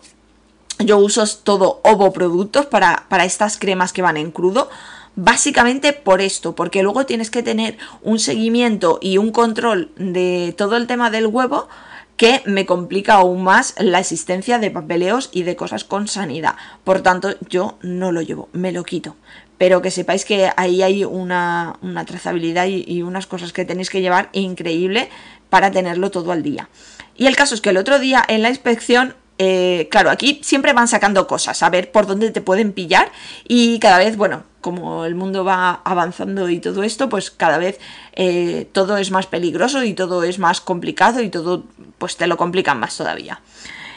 Yo 0.80 0.98
uso 0.98 1.24
todo 1.44 1.80
ovo 1.84 2.12
productos 2.12 2.66
para, 2.66 3.06
para 3.08 3.26
estas 3.26 3.58
cremas 3.58 3.94
que 3.94 4.02
van 4.02 4.18
en 4.18 4.32
crudo. 4.32 4.70
Básicamente 5.16 5.94
por 5.94 6.22
esto, 6.22 6.56
porque 6.56 6.82
luego 6.82 7.06
tienes 7.06 7.30
que 7.30 7.44
tener 7.44 7.78
un 8.02 8.18
seguimiento 8.18 8.98
y 9.02 9.18
un 9.18 9.32
control 9.32 9.92
de 9.98 10.56
todo 10.58 10.78
el 10.78 10.88
tema 10.88 11.12
del 11.12 11.28
huevo 11.28 11.68
que 12.16 12.42
me 12.46 12.66
complica 12.66 13.16
aún 13.16 13.44
más 13.44 13.76
la 13.78 14.00
existencia 14.00 14.58
de 14.58 14.72
papeleos 14.72 15.30
y 15.34 15.44
de 15.44 15.56
cosas 15.56 15.84
con 15.84 16.08
sanidad. 16.08 16.56
Por 16.84 17.02
tanto, 17.02 17.36
yo 17.50 17.78
no 17.82 18.12
lo 18.12 18.22
llevo, 18.22 18.48
me 18.54 18.72
lo 18.72 18.84
quito. 18.84 19.16
Pero 19.62 19.84
que 19.84 19.92
sepáis 19.92 20.26
que 20.26 20.50
ahí 20.58 20.82
hay 20.82 21.06
una, 21.06 21.78
trazabilidad 22.08 22.66
y, 22.66 23.04
unas 23.04 23.28
cosas 23.28 23.54
que 23.54 23.64
tenéis 23.64 23.92
que 23.92 24.02
llevar 24.02 24.30
increíble 24.34 25.08
para 25.52 25.70
tenerlo 25.70 26.10
todo 26.10 26.32
al 26.32 26.42
día. 26.42 26.68
Y 27.16 27.28
el 27.28 27.36
caso 27.36 27.54
es 27.54 27.62
que 27.62 27.70
el 27.70 27.78
otro 27.78 28.00
día 28.00 28.26
en 28.28 28.42
la 28.42 28.50
inspección 28.50 29.14
eh, 29.38 29.88
claro, 29.92 30.10
aquí 30.10 30.42
siempre 30.44 30.74
van 30.74 30.88
sacando 30.88 31.28
cosas, 31.28 31.62
a 31.62 31.70
ver 31.70 31.92
por 31.92 32.08
dónde 32.08 32.32
te 32.32 32.42
pueden 32.42 32.74
pillar 32.74 33.12
y 33.48 33.78
cada 33.78 34.00
vez, 34.00 34.18
bueno, 34.18 34.46
como 34.62 35.06
el 35.06 35.14
mundo 35.14 35.46
va 35.46 35.82
avanzando 35.84 36.50
y 36.50 36.58
todo 36.58 36.82
esto, 36.82 37.08
pues 37.08 37.30
cada 37.30 37.60
vez 37.60 37.80
eh, 38.14 38.68
todo 38.72 38.98
es 38.98 39.12
más 39.12 39.28
peligroso 39.28 39.84
y 39.84 39.94
todo 39.94 40.24
es 40.24 40.40
más 40.40 40.60
complicado 40.60 41.22
y 41.22 41.30
todo 41.30 41.66
pues 42.00 42.18
te 42.18 42.26
lo 42.26 42.36
complican 42.36 42.80
más 42.80 42.98
todavía. 42.98 43.42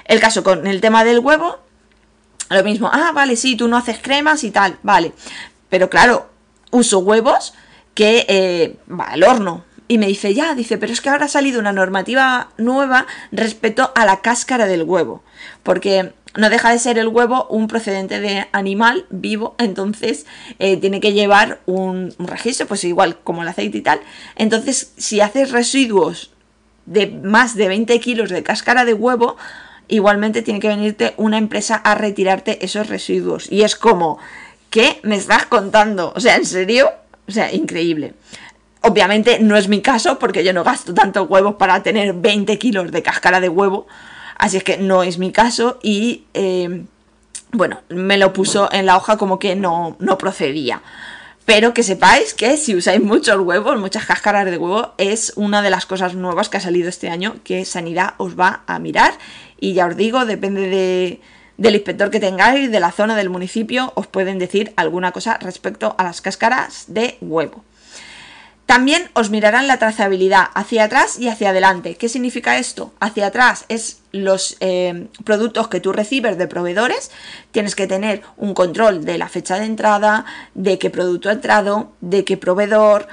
El 0.05 0.21
caso 0.21 0.45
con 0.45 0.67
el 0.67 0.83
tema 0.83 1.05
del 1.05 1.21
huevo, 1.21 1.59
lo 2.51 2.63
mismo, 2.63 2.91
ah, 2.93 3.13
vale, 3.15 3.37
sí, 3.37 3.57
tú 3.57 3.69
no 3.69 3.79
haces 3.79 3.99
cremas 4.03 4.45
y 4.45 4.51
tal, 4.51 4.79
vale, 4.83 5.13
pero 5.75 5.91
claro, 5.91 6.29
uso 6.71 7.01
huevos 7.01 7.53
que 7.95 8.27
eh, 8.29 8.77
va 8.89 9.07
al 9.07 9.25
horno. 9.25 9.65
Y 9.89 9.99
me 9.99 10.07
dice, 10.07 10.33
ya, 10.33 10.55
dice, 10.55 10.79
pero 10.79 10.93
es 10.93 11.01
que 11.01 11.09
ahora 11.09 11.25
ha 11.25 11.29
salido 11.29 11.59
una 11.59 11.73
normativa 11.73 12.51
nueva 12.59 13.09
respecto 13.33 13.91
a 13.97 14.07
la 14.07 14.21
cáscara 14.21 14.69
del 14.69 14.85
huevo. 14.85 15.25
Porque 15.65 16.13
no 16.37 16.49
deja 16.49 16.71
de 16.71 16.79
ser 16.79 16.97
el 16.97 17.09
huevo 17.09 17.49
un 17.51 17.67
procedente 17.67 18.21
de 18.21 18.47
animal 18.53 19.07
vivo, 19.11 19.57
entonces 19.59 20.27
eh, 20.61 20.77
tiene 20.77 21.01
que 21.01 21.13
llevar 21.13 21.59
un, 21.67 22.15
registro, 22.21 22.69
pues 22.69 22.85
igual 22.85 23.19
como 23.25 23.43
el 23.43 23.49
aceite 23.49 23.79
y 23.79 23.83
tal. 23.83 23.99
Entonces, 24.37 24.93
si 24.97 25.21
haces 25.21 25.51
residuos 25.51 26.31
de 26.87 27.09
más 27.09 27.57
de 27.57 27.67
20 27.67 27.99
kilos 27.99 28.31
de 28.31 28.45
cáscara 28.45 28.85
de 28.85 28.95
huevo, 28.95 29.37
igualmente 29.89 30.43
tiene 30.43 30.61
que 30.61 30.69
venirte 30.69 31.15
una 31.17 31.39
empresa 31.39 31.75
a 31.75 31.97
retirarte 31.97 32.65
esos 32.65 32.89
residuos. 32.89 33.51
Y 33.51 33.63
es 33.63 33.75
como, 33.75 34.19
¿qué 34.75 34.99
me 35.05 35.15
estás 35.15 35.47
contando? 35.47 36.13
O 36.17 36.21
sea, 36.21 36.35
¿en 36.35 36.45
serio? 36.45 36.91
O 37.29 37.31
sea, 37.31 37.53
increíble. 37.53 38.15
Obviamente 38.81 39.39
no 39.39 39.57
es 39.57 39.69
mi 39.69 39.81
caso 39.81 40.19
porque 40.19 40.43
yo 40.43 40.53
no 40.53 40.65
gasto 40.65 40.93
tantos 40.93 41.31
huevos 41.31 41.55
para 41.55 41.85
tener 41.85 42.13
20 42.13 42.59
kilos 42.59 42.91
de 42.91 43.01
cáscara 43.01 43.39
de 43.39 43.49
huevo. 43.49 43.87
Así 44.37 44.57
es 44.57 44.65
que 44.65 44.77
no 44.77 45.05
es 45.05 45.17
mi 45.17 45.31
caso 45.31 45.79
y 45.81 46.25
eh, 46.35 46.87
bueno, 47.53 47.83
me 47.89 48.19
lo 48.19 48.33
puso 48.33 48.69
en 48.73 48.87
la 48.87 48.97
hoja 48.97 49.17
como 49.17 49.39
que 49.39 49.55
no, 49.55 49.97
no 50.01 50.19
procedía. 50.19 50.83
Pero 51.45 51.73
que 51.73 51.85
sepáis 51.85 52.35
que 52.35 52.57
si 52.57 52.75
usáis 52.75 53.01
muchos 53.01 53.39
huevos, 53.39 53.79
muchas 53.79 54.07
cáscaras 54.07 54.45
de 54.47 54.59
huevo, 54.59 54.95
es 54.99 55.35
una 55.37 55.63
de 55.63 55.71
las 55.71 55.87
cosas 55.87 56.17
nuevas 56.17 56.49
que 56.49 56.57
ha 56.57 56.61
salido 56.61 56.89
este 56.89 57.11
año 57.11 57.37
que 57.45 57.65
Sanidad 57.65 58.15
os 58.17 58.37
va 58.37 58.65
a 58.67 58.81
mirar. 58.81 59.15
Y 59.61 59.75
ya 59.75 59.87
os 59.87 59.97
digo, 59.97 60.25
depende 60.25 60.63
de, 60.63 61.21
del 61.57 61.75
inspector 61.75 62.11
que 62.11 62.21
tengáis, 62.21 62.71
de 62.71 62.81
la 62.81 62.93
zona 62.93 63.17
del 63.17 63.31
municipio, 63.31 63.93
os 63.95 64.07
pueden 64.07 64.39
decir 64.39 64.73
alguna 64.77 65.13
cosa 65.13 65.39
respecto 65.41 65.95
a 65.99 66.05
las 66.05 66.21
cáscaras 66.21 66.87
de 66.89 67.19
huevo. 67.21 67.65
También 68.67 69.11
os 69.13 69.29
mirarán 69.29 69.67
la 69.67 69.79
trazabilidad 69.79 70.47
hacia 70.55 70.85
atrás 70.85 71.19
y 71.19 71.29
hacia 71.29 71.51
adelante. 71.51 71.97
¿Qué 71.97 72.09
significa 72.09 72.57
esto? 72.57 72.95
Hacia 72.99 73.27
atrás 73.27 73.67
es 73.69 74.01
los 74.11 74.57
eh, 74.61 75.09
productos 75.25 75.69
que 75.69 75.81
tú 75.81 75.93
recibes 75.93 76.39
de 76.39 76.49
proveedores. 76.49 77.11
Tienes 77.51 77.75
que 77.75 77.87
tener 77.87 78.23
un 78.39 78.55
control 78.55 79.05
de 79.05 79.19
la 79.19 79.29
fecha 79.29 79.59
de 79.59 79.67
entrada, 79.67 80.25
de 80.55 80.79
qué 80.79 80.89
producto 80.89 81.29
ha 81.29 81.33
entrado, 81.33 81.93
de 82.01 82.25
qué 82.25 82.39
proveedor, 82.39 83.07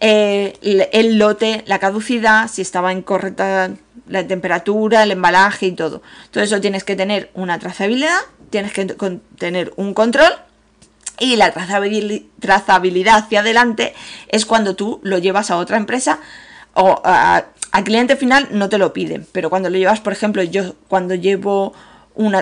el, 0.00 1.18
lote, 1.18 1.62
la 1.66 1.78
caducidad, 1.78 2.48
si 2.48 2.62
estaba 2.62 2.92
incorrecta 2.92 3.70
la 4.08 4.26
temperatura, 4.26 5.02
el 5.02 5.12
embalaje 5.12 5.66
y 5.66 5.72
todo. 5.72 6.02
Todo 6.30 6.42
eso 6.42 6.60
tienes 6.60 6.84
que 6.84 6.96
tener 6.96 7.30
una 7.34 7.58
trazabilidad, 7.58 8.18
tienes 8.50 8.72
que 8.72 8.86
tener 9.38 9.72
un 9.76 9.94
control 9.94 10.32
y 11.18 11.36
la 11.36 11.52
trazabilidad 11.52 13.16
hacia 13.18 13.40
adelante 13.40 13.94
es 14.28 14.46
cuando 14.46 14.74
tú 14.74 15.00
lo 15.02 15.18
llevas 15.18 15.50
a 15.50 15.58
otra 15.58 15.76
empresa 15.76 16.18
o 16.72 17.00
al 17.04 17.84
cliente 17.84 18.16
final 18.16 18.48
no 18.52 18.68
te 18.68 18.78
lo 18.78 18.92
piden, 18.92 19.26
pero 19.32 19.50
cuando 19.50 19.70
lo 19.70 19.76
llevas, 19.76 20.00
por 20.00 20.12
ejemplo, 20.12 20.42
yo 20.42 20.74
cuando 20.88 21.14
llevo 21.14 21.72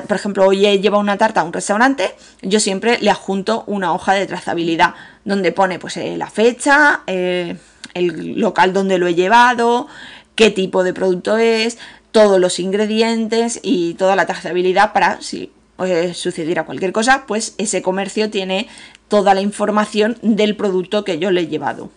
por 0.07 0.17
ejemplo, 0.17 0.47
hoy 0.47 0.79
lleva 0.81 0.99
una 0.99 1.17
tarta 1.17 1.41
a 1.41 1.45
un 1.45 1.53
restaurante, 1.53 2.15
yo 2.43 2.59
siempre 2.59 2.99
le 3.01 3.11
adjunto 3.11 3.65
una 3.67 3.93
hoja 3.93 4.13
de 4.15 4.27
trazabilidad 4.27 4.95
donde 5.25 5.53
pone 5.53 5.79
pues 5.79 5.97
eh, 5.97 6.17
la 6.17 6.29
fecha, 6.29 7.03
eh, 7.07 7.57
el 7.95 8.41
local 8.41 8.73
donde 8.73 8.99
lo 8.99 9.07
he 9.07 9.15
llevado, 9.15 9.87
qué 10.35 10.51
tipo 10.51 10.83
de 10.83 10.95
producto 10.95 11.37
es, 11.37 11.79
todos 12.11 12.41
los 12.41 12.59
ingredientes 12.59 13.61
y 13.63 13.95
toda 13.95 14.17
la 14.17 14.27
trazabilidad 14.27 14.93
para 14.93 15.21
si 15.21 15.53
eh, 15.85 16.13
sucediera 16.15 16.65
cualquier 16.65 16.93
cosa, 16.93 17.25
pues 17.27 17.55
ese 17.59 17.83
comercio 17.83 18.31
tiene 18.31 18.69
toda 19.07 19.35
la 19.35 19.41
información 19.41 20.19
del 20.23 20.57
producto 20.57 21.05
que 21.05 21.19
yo 21.19 21.31
le 21.31 21.43
he 21.43 21.47
llevado. 21.47 21.91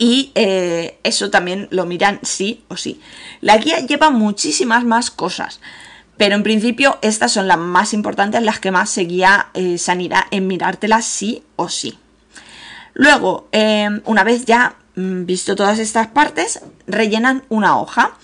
Y 0.00 0.30
eso 1.02 1.30
también 1.30 1.66
lo 1.70 1.84
miran 1.84 2.20
sí 2.22 2.62
o 2.68 2.76
sí. 2.76 3.00
La 3.40 3.56
guía 3.56 3.80
lleva 3.80 4.10
muchísimas 4.10 4.84
más 4.84 5.10
cosas, 5.10 5.60
pero 6.18 6.34
en 6.34 6.42
principio 6.42 6.98
estas 7.00 7.32
son 7.32 7.48
las 7.48 7.58
más 7.58 7.94
importantes, 7.94 8.42
las 8.42 8.60
que 8.60 8.70
más 8.70 8.90
seguía 8.90 9.48
eh, 9.54 9.78
Sanidad 9.78 10.24
en 10.30 10.46
mirártelas 10.46 11.06
sí 11.06 11.42
o 11.56 11.68
sí. 11.70 11.98
Luego, 12.92 13.48
una 14.04 14.24
vez 14.24 14.44
ya 14.44 14.74
mm, 14.96 15.24
visto 15.24 15.54
todas 15.54 15.78
estas 15.78 16.08
partes, 16.08 16.60
rellenan 16.86 17.44
una 17.48 17.78
hoja 17.78 18.16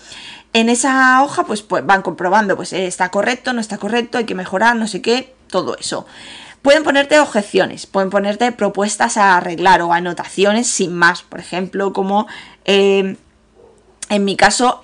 en 0.55 0.69
esa 0.69 1.21
hoja 1.21 1.43
pues, 1.43 1.61
pues 1.61 1.85
van 1.85 2.01
comprobando, 2.01 2.55
pues 2.55 2.71
eh, 2.71 2.87
está 2.87 3.09
correcto, 3.09 3.51
no 3.51 3.59
está 3.59 3.77
correcto, 3.77 4.17
hay 4.17 4.23
que 4.23 4.35
mejorar, 4.35 4.77
no 4.77 4.87
sé 4.87 5.01
qué, 5.01 5.35
todo 5.49 5.75
eso. 5.77 6.05
Pueden 6.61 6.83
ponerte 6.83 7.19
objeciones, 7.19 7.85
pueden 7.85 8.09
ponerte 8.09 8.49
propuestas 8.53 9.17
a 9.17 9.35
arreglar 9.35 9.81
o 9.81 9.91
anotaciones 9.91 10.67
sin 10.67 10.95
más, 10.95 11.23
por 11.23 11.41
ejemplo, 11.41 11.91
como 11.91 12.27
em, 12.63 13.17
en 14.07 14.23
mi 14.23 14.37
caso, 14.37 14.81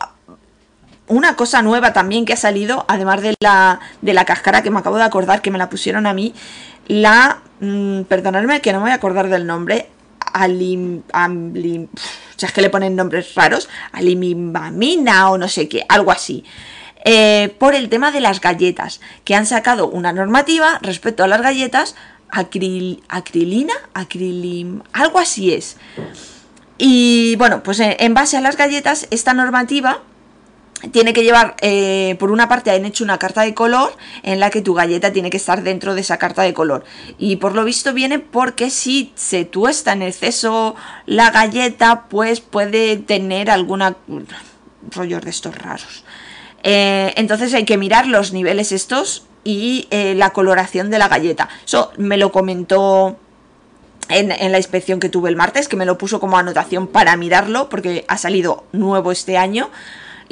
una 1.12 1.36
cosa 1.36 1.62
nueva 1.62 1.92
también 1.92 2.24
que 2.26 2.34
ha 2.34 2.38
salido, 2.38 2.86
además 2.88 3.22
de 3.22 3.36
la, 3.42 3.82
de 4.02 4.14
la 4.14 4.24
cáscara 4.24 4.64
que 4.64 4.72
me 4.72 4.80
acabo 4.80 4.98
de 4.98 5.04
acordar 5.04 5.42
que 5.42 5.52
me 5.52 5.58
la 5.58 5.70
pusieron 5.70 6.08
a 6.08 6.14
mí, 6.14 6.34
la, 6.88 7.42
mm, 7.60 8.04
perdonadme 8.04 8.62
que 8.62 8.72
no 8.72 8.80
me 8.80 8.86
voy 8.86 8.92
a 8.92 8.96
acordar 8.96 9.28
del 9.28 9.46
nombre, 9.46 9.90
alim, 10.34 11.04
sea, 12.38 12.48
es 12.48 12.54
que 12.54 12.62
le 12.62 12.70
ponen 12.70 12.96
nombres 12.96 13.36
raros, 13.36 13.68
alimimamina 13.92 15.30
o 15.32 15.38
no 15.38 15.50
sé 15.50 15.68
qué, 15.68 15.86
algo 15.90 16.12
así. 16.12 16.46
Eh, 17.04 17.54
por 17.60 17.76
el 17.76 17.90
tema 17.90 18.12
de 18.12 18.22
las 18.22 18.40
galletas, 18.40 19.02
que 19.26 19.36
han 19.36 19.46
sacado 19.46 19.90
una 19.90 20.14
normativa 20.14 20.80
respecto 20.82 21.26
a 21.26 21.28
las 21.28 21.42
galletas, 21.42 21.96
acrilina, 22.30 23.74
acrilim, 23.94 24.82
algo 24.94 25.20
así 25.20 25.54
es. 25.54 25.76
Y 26.78 27.36
bueno, 27.36 27.64
pues 27.64 27.82
en 27.82 28.14
base 28.14 28.38
a 28.38 28.42
las 28.42 28.56
galletas, 28.56 29.08
esta 29.12 29.34
normativa 29.34 30.04
tiene 30.90 31.14
que 31.14 31.24
llevar, 31.24 31.56
eh, 31.62 32.16
por 32.20 32.32
una 32.32 32.50
parte 32.50 32.72
han 32.72 32.86
hecho 32.86 33.04
una 33.04 33.20
carta 33.20 33.42
de 33.42 33.54
color 33.54 33.96
en 34.24 34.40
la 34.40 34.50
que 34.50 34.62
tu 34.62 34.74
galleta 34.74 35.14
tiene 35.14 35.30
que 35.30 35.38
estar 35.38 35.62
dentro 35.62 35.94
de 35.94 36.02
esa 36.02 36.18
carta 36.18 36.42
de 36.42 36.54
color. 36.54 36.84
Y 37.20 37.36
por 37.36 37.54
lo 37.54 37.64
visto 37.64 37.94
viene 37.94 38.20
porque 38.20 38.70
si 38.70 39.12
se 39.16 39.46
tuesta 39.46 39.94
en 39.94 40.02
exceso 40.02 40.76
la 41.06 41.30
galleta, 41.30 42.06
pues 42.10 42.42
puede 42.42 42.98
tener 42.98 43.52
alguna 43.52 43.96
rollos 44.90 45.22
de 45.22 45.30
estos 45.30 45.56
raros. 45.56 46.04
Eh, 46.64 47.14
entonces 47.16 47.54
hay 47.54 47.66
que 47.66 47.78
mirar 47.78 48.08
los 48.08 48.34
niveles 48.34 48.72
estos 48.72 49.26
y 49.44 49.88
eh, 49.92 50.16
la 50.16 50.32
coloración 50.32 50.90
de 50.90 51.00
la 51.00 51.08
galleta. 51.08 51.50
Eso 51.66 51.92
me 51.98 52.18
lo 52.18 52.32
comentó 52.32 53.18
en, 54.10 54.32
en, 54.32 54.52
la 54.52 54.58
inspección 54.58 55.00
que 55.00 55.10
tuve 55.10 55.30
el 55.30 55.36
martes, 55.36 55.68
que 55.68 55.76
me 55.76 55.86
lo 55.86 55.98
puso 55.98 56.20
como 56.20 56.38
anotación 56.38 56.88
para 56.88 57.16
mirarlo, 57.18 57.70
porque 57.70 58.06
ha 58.08 58.18
salido 58.18 58.66
nuevo 58.72 59.12
este 59.12 59.38
año 59.38 59.70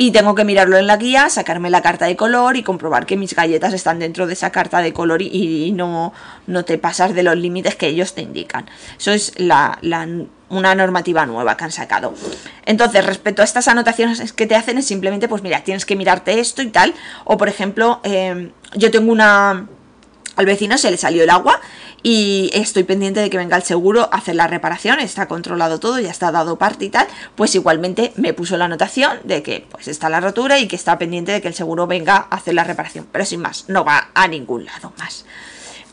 y 0.01 0.12
tengo 0.12 0.33
que 0.33 0.45
mirarlo 0.45 0.77
en 0.77 0.88
la 0.88 0.95
guía, 0.95 1.29
sacarme 1.29 1.69
la 1.69 1.81
carta 1.81 2.05
de 2.05 2.15
color 2.15 2.55
y 2.55 2.63
comprobar 2.63 3.05
que 3.05 3.17
mis 3.17 3.35
galletas 3.35 3.73
están 3.73 3.99
dentro 3.99 4.27
de 4.27 4.33
esa 4.33 4.49
carta 4.49 4.81
de 4.81 4.93
color 4.93 5.21
y, 5.21 5.73
no, 5.73 6.13
no 6.47 6.63
te 6.63 6.77
pasas 6.77 7.13
de 7.13 7.21
los 7.21 7.35
límites 7.35 7.75
que 7.75 7.88
ellos 7.88 8.13
te 8.13 8.21
indican. 8.21 8.69
Eso 8.97 9.12
es 9.12 9.33
la, 9.35 9.77
una 10.47 10.73
normativa 10.73 11.25
nueva 11.25 11.57
que 11.57 11.65
han 11.65 11.73
sacado. 11.73 12.13
Entonces, 12.65 13.05
respecto 13.05 13.41
a 13.41 13.45
estas 13.45 13.67
anotaciones 13.67 14.31
que 14.31 14.47
te 14.47 14.55
hacen, 14.55 14.77
es 14.77 14.85
simplemente, 14.85 15.27
pues 15.27 15.43
mira, 15.43 15.65
tienes 15.65 15.85
que 15.85 15.97
mirarte 15.97 16.39
esto 16.39 16.62
y 16.62 16.69
tal. 16.69 16.93
O 17.25 17.35
por 17.35 17.49
ejemplo, 17.49 17.99
em, 18.03 18.51
yo 18.75 18.91
tengo 18.91 19.12
una... 19.12 19.67
Al 20.38 20.45
vecino 20.45 20.77
se 20.77 20.91
le 20.91 20.95
salió 20.95 21.23
el 21.23 21.29
agua 21.29 21.59
y 22.03 22.49
estoy 22.53 22.83
pendiente 22.83 23.19
de 23.19 23.29
que 23.29 23.38
venga 23.38 23.57
el 23.57 23.63
seguro 23.63 24.09
a 24.12 24.17
hacer 24.17 24.35
la 24.35 24.47
reparación, 24.47 24.99
está 24.99 25.27
controlado 25.27 25.79
todo, 25.79 25.99
ya 25.99 26.09
está 26.09 26.31
dado 26.31 26.57
parte 26.57 26.85
y 26.85 26.89
tal, 26.89 27.07
pues 27.35 27.55
igualmente 27.55 28.13
me 28.15 28.33
puso 28.33 28.57
la 28.57 28.65
anotación 28.65 29.19
de 29.23 29.43
que 29.43 29.65
pues 29.69 29.88
está 29.88 30.09
la 30.09 30.19
rotura 30.19 30.59
y 30.59 30.67
que 30.67 30.75
está 30.75 30.97
pendiente 30.97 31.31
de 31.31 31.41
que 31.41 31.47
el 31.47 31.53
seguro 31.53 31.88
venga 31.88 32.27
a 32.29 32.35
hacer 32.35 32.53
la 32.53 32.63
reparación, 32.63 33.07
pero 33.12 33.25
sin 33.25 33.41
más, 33.41 33.65
no 33.67 33.83
va 33.83 34.09
a 34.13 34.27
ningún 34.27 34.65
lado 34.65 34.93
más. 34.97 35.25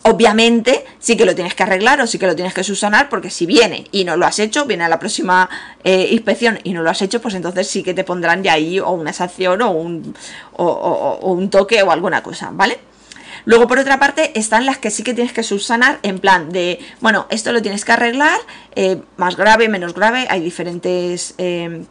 Obviamente 0.08 0.84
sí 1.00 1.16
que 1.16 1.24
lo 1.24 1.34
tienes 1.34 1.54
que 1.54 1.64
arreglar 1.64 2.00
o 2.00 2.06
sí 2.06 2.16
que 2.16 2.28
lo 2.28 2.36
tienes 2.36 2.54
que 2.54 2.62
subsanar 2.62 3.08
porque 3.08 3.28
si 3.28 3.44
viene 3.44 3.86
y 3.90 4.04
no 4.04 4.16
lo 4.16 4.24
has 4.24 4.38
hecho, 4.38 4.64
viene 4.64 4.84
a 4.84 4.88
la 4.88 5.00
próxima 5.00 5.50
eh, 5.82 6.10
inspección 6.12 6.60
y 6.62 6.74
no 6.74 6.84
lo 6.84 6.90
has 6.90 7.02
hecho, 7.02 7.20
pues 7.20 7.34
entonces 7.34 7.66
sí 7.66 7.82
que 7.82 7.92
te 7.92 8.04
pondrán 8.04 8.40
de 8.40 8.50
ahí 8.50 8.78
o 8.78 8.90
una 8.90 9.12
sanción 9.12 9.62
o 9.62 9.72
un, 9.72 10.14
o, 10.52 11.18
un 11.22 11.50
toque 11.50 11.82
o 11.82 11.90
alguna 11.90 12.22
cosa, 12.22 12.50
¿vale? 12.52 12.78
Luego, 13.46 13.68
por 13.68 13.78
otra 13.78 13.98
parte, 13.98 14.38
están 14.38 14.66
las 14.66 14.78
que 14.78 14.90
sí 14.90 15.04
que 15.04 15.14
tienes 15.14 15.32
que 15.32 15.44
subsanar 15.44 16.00
en 16.02 16.18
plan 16.18 16.50
de, 16.50 16.80
bueno, 17.00 17.26
esto 17.30 17.52
lo 17.52 17.62
tienes 17.62 17.84
que 17.84 17.92
arreglar, 17.92 18.38
eh, 18.74 19.00
más 19.16 19.36
grave, 19.36 19.68
menos 19.68 19.94
grave, 19.94 20.26
hay 20.28 20.40
diferentes 20.40 21.34
eh, 21.38 21.84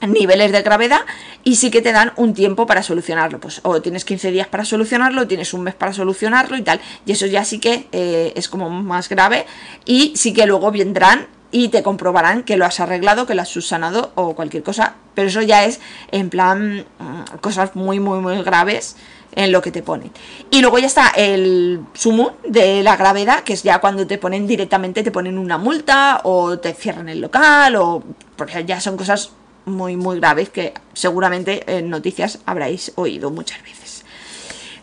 niveles 0.00 0.52
de 0.52 0.62
gravedad 0.62 1.02
y 1.44 1.56
sí 1.56 1.70
que 1.70 1.82
te 1.82 1.92
dan 1.92 2.12
un 2.16 2.32
tiempo 2.32 2.66
para 2.66 2.82
solucionarlo. 2.82 3.38
Pues 3.40 3.60
o 3.62 3.82
tienes 3.82 4.06
15 4.06 4.30
días 4.30 4.46
para 4.46 4.64
solucionarlo, 4.64 5.22
o 5.22 5.26
tienes 5.26 5.52
un 5.52 5.62
mes 5.62 5.74
para 5.74 5.92
solucionarlo 5.92 6.56
y 6.56 6.62
tal. 6.62 6.80
Y 7.04 7.12
eso 7.12 7.26
ya 7.26 7.44
sí 7.44 7.58
que 7.58 7.88
eh, 7.92 8.32
es 8.34 8.48
como 8.48 8.70
más 8.70 9.10
grave 9.10 9.44
y 9.84 10.16
sí 10.16 10.32
que 10.32 10.46
luego 10.46 10.70
vendrán 10.72 11.26
y 11.52 11.68
te 11.68 11.82
comprobarán 11.82 12.42
que 12.42 12.56
lo 12.56 12.64
has 12.64 12.80
arreglado, 12.80 13.26
que 13.26 13.34
lo 13.34 13.42
has 13.42 13.48
subsanado 13.48 14.12
o 14.14 14.34
cualquier 14.34 14.62
cosa. 14.62 14.96
Pero 15.14 15.28
eso 15.28 15.42
ya 15.42 15.64
es 15.64 15.80
en 16.10 16.30
plan 16.30 16.86
mm, 16.98 17.36
cosas 17.40 17.76
muy, 17.76 18.00
muy, 18.00 18.20
muy 18.20 18.42
graves 18.42 18.96
en 19.32 19.52
lo 19.52 19.62
que 19.62 19.70
te 19.70 19.82
ponen. 19.82 20.10
Y 20.50 20.60
luego 20.60 20.78
ya 20.78 20.86
está 20.86 21.08
el 21.16 21.80
sumo 21.94 22.36
de 22.46 22.82
la 22.82 22.96
gravedad, 22.96 23.42
que 23.42 23.52
es 23.52 23.62
ya 23.62 23.80
cuando 23.80 24.06
te 24.06 24.18
ponen 24.18 24.46
directamente, 24.46 25.02
te 25.02 25.10
ponen 25.10 25.38
una 25.38 25.58
multa 25.58 26.20
o 26.24 26.58
te 26.58 26.72
cierran 26.74 27.08
el 27.08 27.20
local 27.20 27.76
o 27.76 28.02
porque 28.36 28.64
ya 28.64 28.80
son 28.80 28.96
cosas 28.96 29.30
muy, 29.66 29.96
muy 29.96 30.18
graves 30.18 30.48
que 30.48 30.72
seguramente 30.94 31.64
en 31.78 31.90
noticias 31.90 32.38
habréis 32.46 32.92
oído 32.94 33.30
muchas 33.30 33.62
veces. 33.62 34.04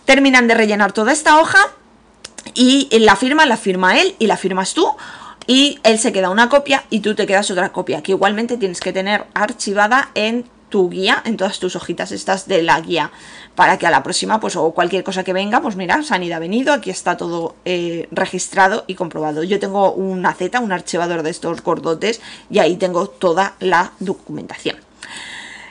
Terminan 0.06 0.47
de 0.47 0.53
rellenar 0.53 0.91
toda 0.91 1.12
esta 1.12 1.39
hoja 1.39 1.60
y 2.53 2.89
la 2.99 3.15
firma 3.15 3.45
la 3.45 3.58
firma 3.58 3.97
él 3.99 4.15
y 4.19 4.27
la 4.27 4.38
firmas 4.38 4.73
tú 4.73 4.88
y 5.47 5.79
él 5.84 5.97
se 5.97 6.12
queda 6.12 6.29
una 6.29 6.49
copia 6.49 6.84
y 6.89 6.99
tú 6.99 7.15
te 7.15 7.25
quedas 7.25 7.49
otra 7.51 7.71
copia 7.71 8.03
que 8.03 8.12
igualmente 8.12 8.58
tienes 8.58 8.79
que 8.79 8.93
tener 8.93 9.25
archivada 9.34 10.10
en 10.15 10.45
tu 10.73 10.89
guía, 10.89 11.21
en 11.23 11.38
todas 11.38 11.59
tus 11.59 11.75
hojitas 11.75 12.12
estas 12.12 12.47
de 12.47 12.63
la 12.63 12.81
guía, 12.81 13.12
para 13.53 13.77
que 13.77 13.86
a 13.86 13.91
la 13.91 14.01
próxima, 14.01 14.39
pues 14.39 14.55
o 14.55 14.71
cualquier 14.71 15.03
cosa 15.03 15.23
que 15.23 15.31
venga, 15.31 15.62
pues 15.62 15.75
mira, 15.75 16.01
Sanidad 16.01 16.38
ha 16.38 16.39
venido, 16.39 16.73
aquí 16.73 16.89
está 16.89 17.15
todo 17.15 17.55
eh, 17.63 18.07
registrado 18.09 18.83
y 18.88 18.95
comprobado. 18.95 19.43
Yo 19.43 19.59
tengo 19.59 19.91
una 19.93 20.33
Z, 20.33 20.59
un 20.59 20.71
archivador 20.71 21.21
de 21.21 21.29
estos 21.29 21.62
gordotes, 21.62 22.21
y 22.49 22.57
ahí 22.57 22.75
tengo 22.77 23.05
toda 23.05 23.53
la 23.59 23.91
documentación. 23.99 24.77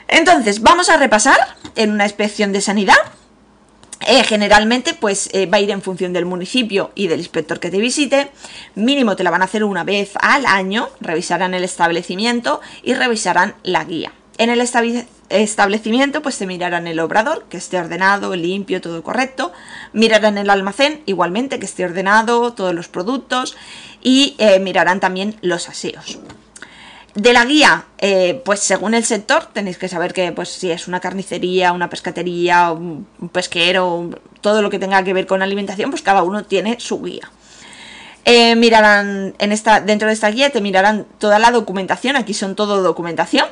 Entonces, 0.07 0.61
vamos 0.61 0.87
a 0.87 0.95
repasar 0.95 1.37
en 1.75 1.91
una 1.91 2.05
inspección 2.05 2.53
de 2.53 2.61
sanidad. 2.61 2.95
Eh, 4.07 4.23
generalmente 4.23 4.93
pues 4.93 5.29
eh, 5.33 5.47
va 5.47 5.57
a 5.57 5.61
ir 5.61 5.71
en 5.71 5.81
función 5.81 6.13
del 6.13 6.25
municipio 6.25 6.91
y 6.95 7.07
del 7.07 7.19
inspector 7.19 7.59
que 7.59 7.71
te 7.71 7.79
visite. 7.79 8.31
Mínimo 8.75 9.17
te 9.17 9.23
la 9.25 9.31
van 9.31 9.41
a 9.41 9.45
hacer 9.45 9.65
una 9.65 9.83
vez 9.83 10.13
al 10.21 10.45
año, 10.45 10.87
revisarán 11.01 11.53
el 11.53 11.65
establecimiento 11.65 12.61
y 12.83 12.93
revisarán 12.93 13.55
la 13.63 13.83
guía. 13.83 14.13
En 14.37 14.49
el 14.49 14.61
establecimiento 14.61 16.21
pues 16.21 16.35
se 16.35 16.47
mirarán 16.47 16.87
el 16.87 16.99
obrador, 16.99 17.45
que 17.49 17.57
esté 17.57 17.77
ordenado, 17.77 18.35
limpio, 18.35 18.81
todo 18.81 19.03
correcto. 19.03 19.51
Mirarán 19.93 20.37
el 20.37 20.49
almacén, 20.49 21.01
igualmente, 21.05 21.59
que 21.59 21.65
esté 21.65 21.85
ordenado, 21.85 22.53
todos 22.53 22.73
los 22.73 22.87
productos. 22.87 23.55
Y 24.01 24.35
eh, 24.39 24.59
mirarán 24.59 24.99
también 24.99 25.35
los 25.41 25.69
aseos. 25.69 26.19
De 27.15 27.31
la 27.31 27.45
guía, 27.45 27.85
eh, 27.99 28.41
pues 28.43 28.59
según 28.61 28.95
el 28.95 29.05
sector, 29.05 29.45
tenéis 29.45 29.77
que 29.77 29.87
saber 29.87 30.13
que 30.13 30.31
pues 30.31 30.49
si 30.49 30.71
es 30.71 30.87
una 30.87 30.99
carnicería, 30.99 31.71
una 31.71 31.87
pescatería, 31.87 32.71
un, 32.71 33.07
pesquero, 33.31 34.09
todo 34.41 34.63
lo 34.63 34.71
que 34.71 34.79
tenga 34.79 35.03
que 35.03 35.13
ver 35.13 35.27
con 35.27 35.43
alimentación, 35.43 35.91
pues 35.91 36.01
cada 36.01 36.23
uno 36.23 36.43
tiene 36.43 36.79
su 36.79 37.03
guía. 37.03 37.29
Eh, 38.25 38.55
mirarán 38.55 39.35
en 39.37 39.51
esta, 39.51 39.79
dentro 39.79 40.07
de 40.07 40.15
esta 40.15 40.31
guía 40.31 40.49
te 40.49 40.61
mirarán 40.61 41.05
toda 41.19 41.37
la 41.37 41.51
documentación, 41.51 42.15
aquí 42.15 42.33
son 42.33 42.55
todo 42.55 42.81
documentación, 42.81 43.45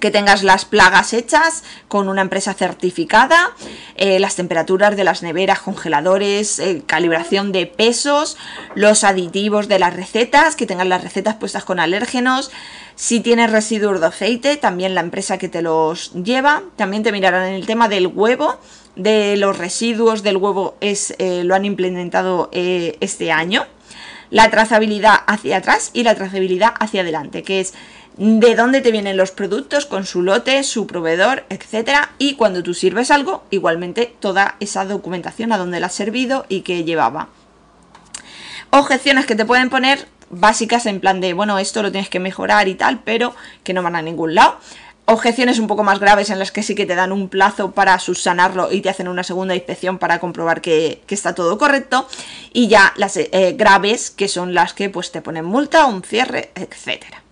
que 0.00 0.10
tengas 0.10 0.42
las 0.42 0.64
plagas 0.64 1.12
hechas 1.12 1.62
con 1.88 2.08
una 2.08 2.22
empresa 2.22 2.54
certificada, 2.54 3.54
eh, 3.96 4.18
las 4.18 4.36
temperaturas 4.36 4.96
de 4.96 5.04
las 5.04 5.22
neveras, 5.22 5.60
congeladores, 5.60 6.58
eh, 6.58 6.82
calibración 6.86 7.52
de 7.52 7.66
pesos, 7.66 8.36
los 8.74 9.04
aditivos 9.04 9.68
de 9.68 9.78
las 9.78 9.94
recetas, 9.94 10.56
que 10.56 10.66
tengas 10.66 10.86
las 10.86 11.04
recetas 11.04 11.36
puestas 11.36 11.64
con 11.64 11.78
alérgenos, 11.78 12.50
si 12.96 13.20
tienes 13.20 13.50
residuos 13.50 14.00
de 14.00 14.06
aceite, 14.06 14.56
también 14.56 14.94
la 14.94 15.00
empresa 15.00 15.38
que 15.38 15.48
te 15.48 15.62
los 15.62 16.12
lleva, 16.14 16.62
también 16.76 17.02
te 17.02 17.12
mirarán 17.12 17.52
el 17.52 17.66
tema 17.66 17.88
del 17.88 18.06
huevo, 18.08 18.58
de 18.96 19.36
los 19.36 19.56
residuos 19.56 20.22
del 20.22 20.36
huevo 20.36 20.76
es, 20.80 21.14
eh, 21.18 21.44
lo 21.44 21.54
han 21.54 21.64
implementado 21.64 22.50
este 22.52 23.32
año, 23.32 23.66
la 24.30 24.50
trazabilidad 24.50 25.20
hacia 25.26 25.58
atrás 25.58 25.90
y 25.92 26.04
la 26.04 26.14
trazabilidad 26.14 26.72
hacia 26.78 27.02
adelante, 27.02 27.42
que 27.42 27.60
es 27.60 27.74
de 28.16 28.54
dónde 28.54 28.80
te 28.80 28.90
vienen 28.90 29.16
los 29.16 29.30
productos 29.30 29.86
con 29.86 30.04
su 30.04 30.22
lote, 30.22 30.62
su 30.62 30.86
proveedor, 30.86 31.44
etcétera, 31.48 32.10
y 32.18 32.34
cuando 32.34 32.62
tú 32.62 32.74
sirves 32.74 33.10
algo, 33.10 33.44
igualmente 33.50 34.14
toda 34.20 34.56
esa 34.60 34.84
documentación 34.84 35.52
a 35.52 35.58
dónde 35.58 35.80
la 35.80 35.86
has 35.86 35.94
servido 35.94 36.44
y 36.48 36.60
qué 36.60 36.84
llevaba. 36.84 37.28
Objeciones 38.70 39.26
que 39.26 39.36
te 39.36 39.44
pueden 39.44 39.70
poner 39.70 40.06
básicas 40.30 40.86
en 40.86 41.00
plan 41.00 41.20
de, 41.20 41.32
bueno, 41.32 41.58
esto 41.58 41.82
lo 41.82 41.90
tienes 41.90 42.08
que 42.08 42.20
mejorar 42.20 42.68
y 42.68 42.74
tal, 42.74 43.00
pero 43.04 43.34
que 43.64 43.72
no 43.72 43.82
van 43.82 43.96
a 43.96 44.02
ningún 44.02 44.34
lado. 44.34 44.58
Objeciones 45.06 45.58
un 45.58 45.66
poco 45.66 45.82
más 45.82 45.98
graves 45.98 46.30
en 46.30 46.38
las 46.38 46.52
que 46.52 46.62
sí 46.62 46.76
que 46.76 46.86
te 46.86 46.94
dan 46.94 47.10
un 47.10 47.28
plazo 47.28 47.72
para 47.72 47.98
subsanarlo 47.98 48.70
y 48.70 48.80
te 48.80 48.90
hacen 48.90 49.08
una 49.08 49.24
segunda 49.24 49.56
inspección 49.56 49.98
para 49.98 50.20
comprobar 50.20 50.60
que, 50.60 51.02
está 51.08 51.34
todo 51.34 51.58
correcto. 51.58 52.06
Y 52.52 52.68
ya 52.68 52.92
las 52.96 53.16
eh, 53.16 53.54
graves, 53.58 54.10
que 54.10 54.28
son 54.28 54.54
las 54.54 54.72
que 54.72 54.88
pues 54.88 55.10
te 55.10 55.20
ponen 55.20 55.44
multa, 55.44 55.86
un 55.86 56.04
cierre, 56.04 56.52
etcétera. 56.54 57.24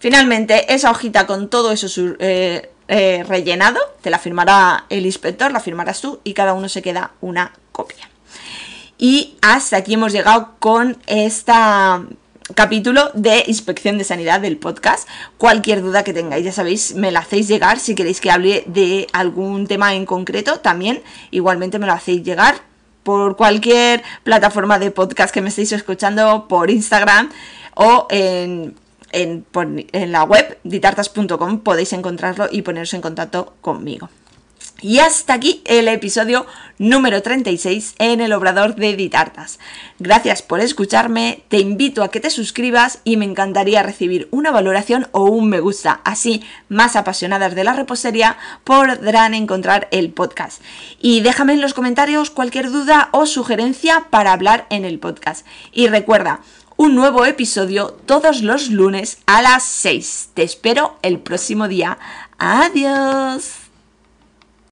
Finalmente, 0.00 0.74
esa 0.74 0.90
hojita 0.90 1.26
con 1.26 1.50
todo 1.50 1.72
eso 1.72 1.86
eh, 2.20 2.70
eh, 2.88 3.22
rellenado, 3.28 3.78
te 4.00 4.08
la 4.08 4.18
firmará 4.18 4.86
el 4.88 5.04
inspector, 5.04 5.52
la 5.52 5.60
firmarás 5.60 6.00
tú 6.00 6.20
y 6.24 6.32
cada 6.32 6.54
uno 6.54 6.70
se 6.70 6.80
queda 6.80 7.12
una 7.20 7.52
copia. 7.70 8.08
Y 8.96 9.36
hasta 9.42 9.76
aquí 9.76 9.94
hemos 9.94 10.12
llegado 10.12 10.54
con 10.58 10.96
este 11.06 11.52
capítulo 12.54 13.10
de 13.12 13.44
inspección 13.46 13.98
de 13.98 14.04
sanidad 14.04 14.40
del 14.40 14.56
podcast. 14.56 15.06
Cualquier 15.36 15.82
duda 15.82 16.02
que 16.02 16.14
tengáis, 16.14 16.46
ya 16.46 16.52
sabéis, 16.52 16.94
me 16.94 17.10
la 17.10 17.20
hacéis 17.20 17.46
llegar. 17.46 17.78
Si 17.78 17.94
queréis 17.94 18.22
que 18.22 18.30
hable 18.30 18.64
de 18.66 19.06
algún 19.12 19.66
tema 19.66 19.94
en 19.94 20.06
concreto, 20.06 20.60
también 20.60 21.02
igualmente 21.30 21.78
me 21.78 21.86
lo 21.86 21.92
hacéis 21.92 22.22
llegar 22.22 22.56
por 23.02 23.36
cualquier 23.36 24.02
plataforma 24.24 24.78
de 24.78 24.90
podcast 24.90 25.32
que 25.32 25.42
me 25.42 25.50
estéis 25.50 25.72
escuchando, 25.72 26.48
por 26.48 26.70
Instagram 26.70 27.28
o 27.74 28.08
en 29.12 30.12
la 30.12 30.24
web 30.24 30.58
ditartas.com 30.64 31.60
podéis 31.60 31.92
encontrarlo 31.92 32.48
y 32.50 32.62
poneros 32.62 32.94
en 32.94 33.00
contacto 33.00 33.54
conmigo. 33.60 34.08
Y 34.82 35.00
hasta 35.00 35.34
aquí 35.34 35.62
el 35.66 35.88
episodio 35.88 36.46
número 36.78 37.20
36 37.20 37.96
en 37.98 38.22
el 38.22 38.32
obrador 38.32 38.76
de 38.76 38.96
Ditartas. 38.96 39.58
Gracias 39.98 40.40
por 40.40 40.60
escucharme, 40.60 41.42
te 41.48 41.58
invito 41.58 42.02
a 42.02 42.10
que 42.10 42.20
te 42.20 42.30
suscribas 42.30 43.00
y 43.04 43.18
me 43.18 43.26
encantaría 43.26 43.82
recibir 43.82 44.28
una 44.30 44.50
valoración 44.50 45.08
o 45.12 45.24
un 45.24 45.50
me 45.50 45.60
gusta. 45.60 46.00
Así, 46.04 46.42
más 46.70 46.96
apasionadas 46.96 47.54
de 47.54 47.64
la 47.64 47.74
repostería 47.74 48.38
podrán 48.64 49.34
encontrar 49.34 49.88
el 49.90 50.12
podcast. 50.12 50.62
Y 50.98 51.20
déjame 51.20 51.52
en 51.52 51.60
los 51.60 51.74
comentarios 51.74 52.30
cualquier 52.30 52.70
duda 52.70 53.10
o 53.12 53.26
sugerencia 53.26 54.06
para 54.08 54.32
hablar 54.32 54.66
en 54.70 54.86
el 54.86 54.98
podcast. 54.98 55.46
Y 55.72 55.88
recuerda, 55.88 56.40
un 56.80 56.94
nuevo 56.94 57.26
episodio 57.26 57.94
todos 58.06 58.40
los 58.40 58.70
lunes 58.70 59.18
a 59.26 59.42
las 59.42 59.64
6. 59.64 60.30
Te 60.32 60.42
espero 60.42 60.96
el 61.02 61.18
próximo 61.18 61.68
día. 61.68 61.98
Adiós. 62.38 63.59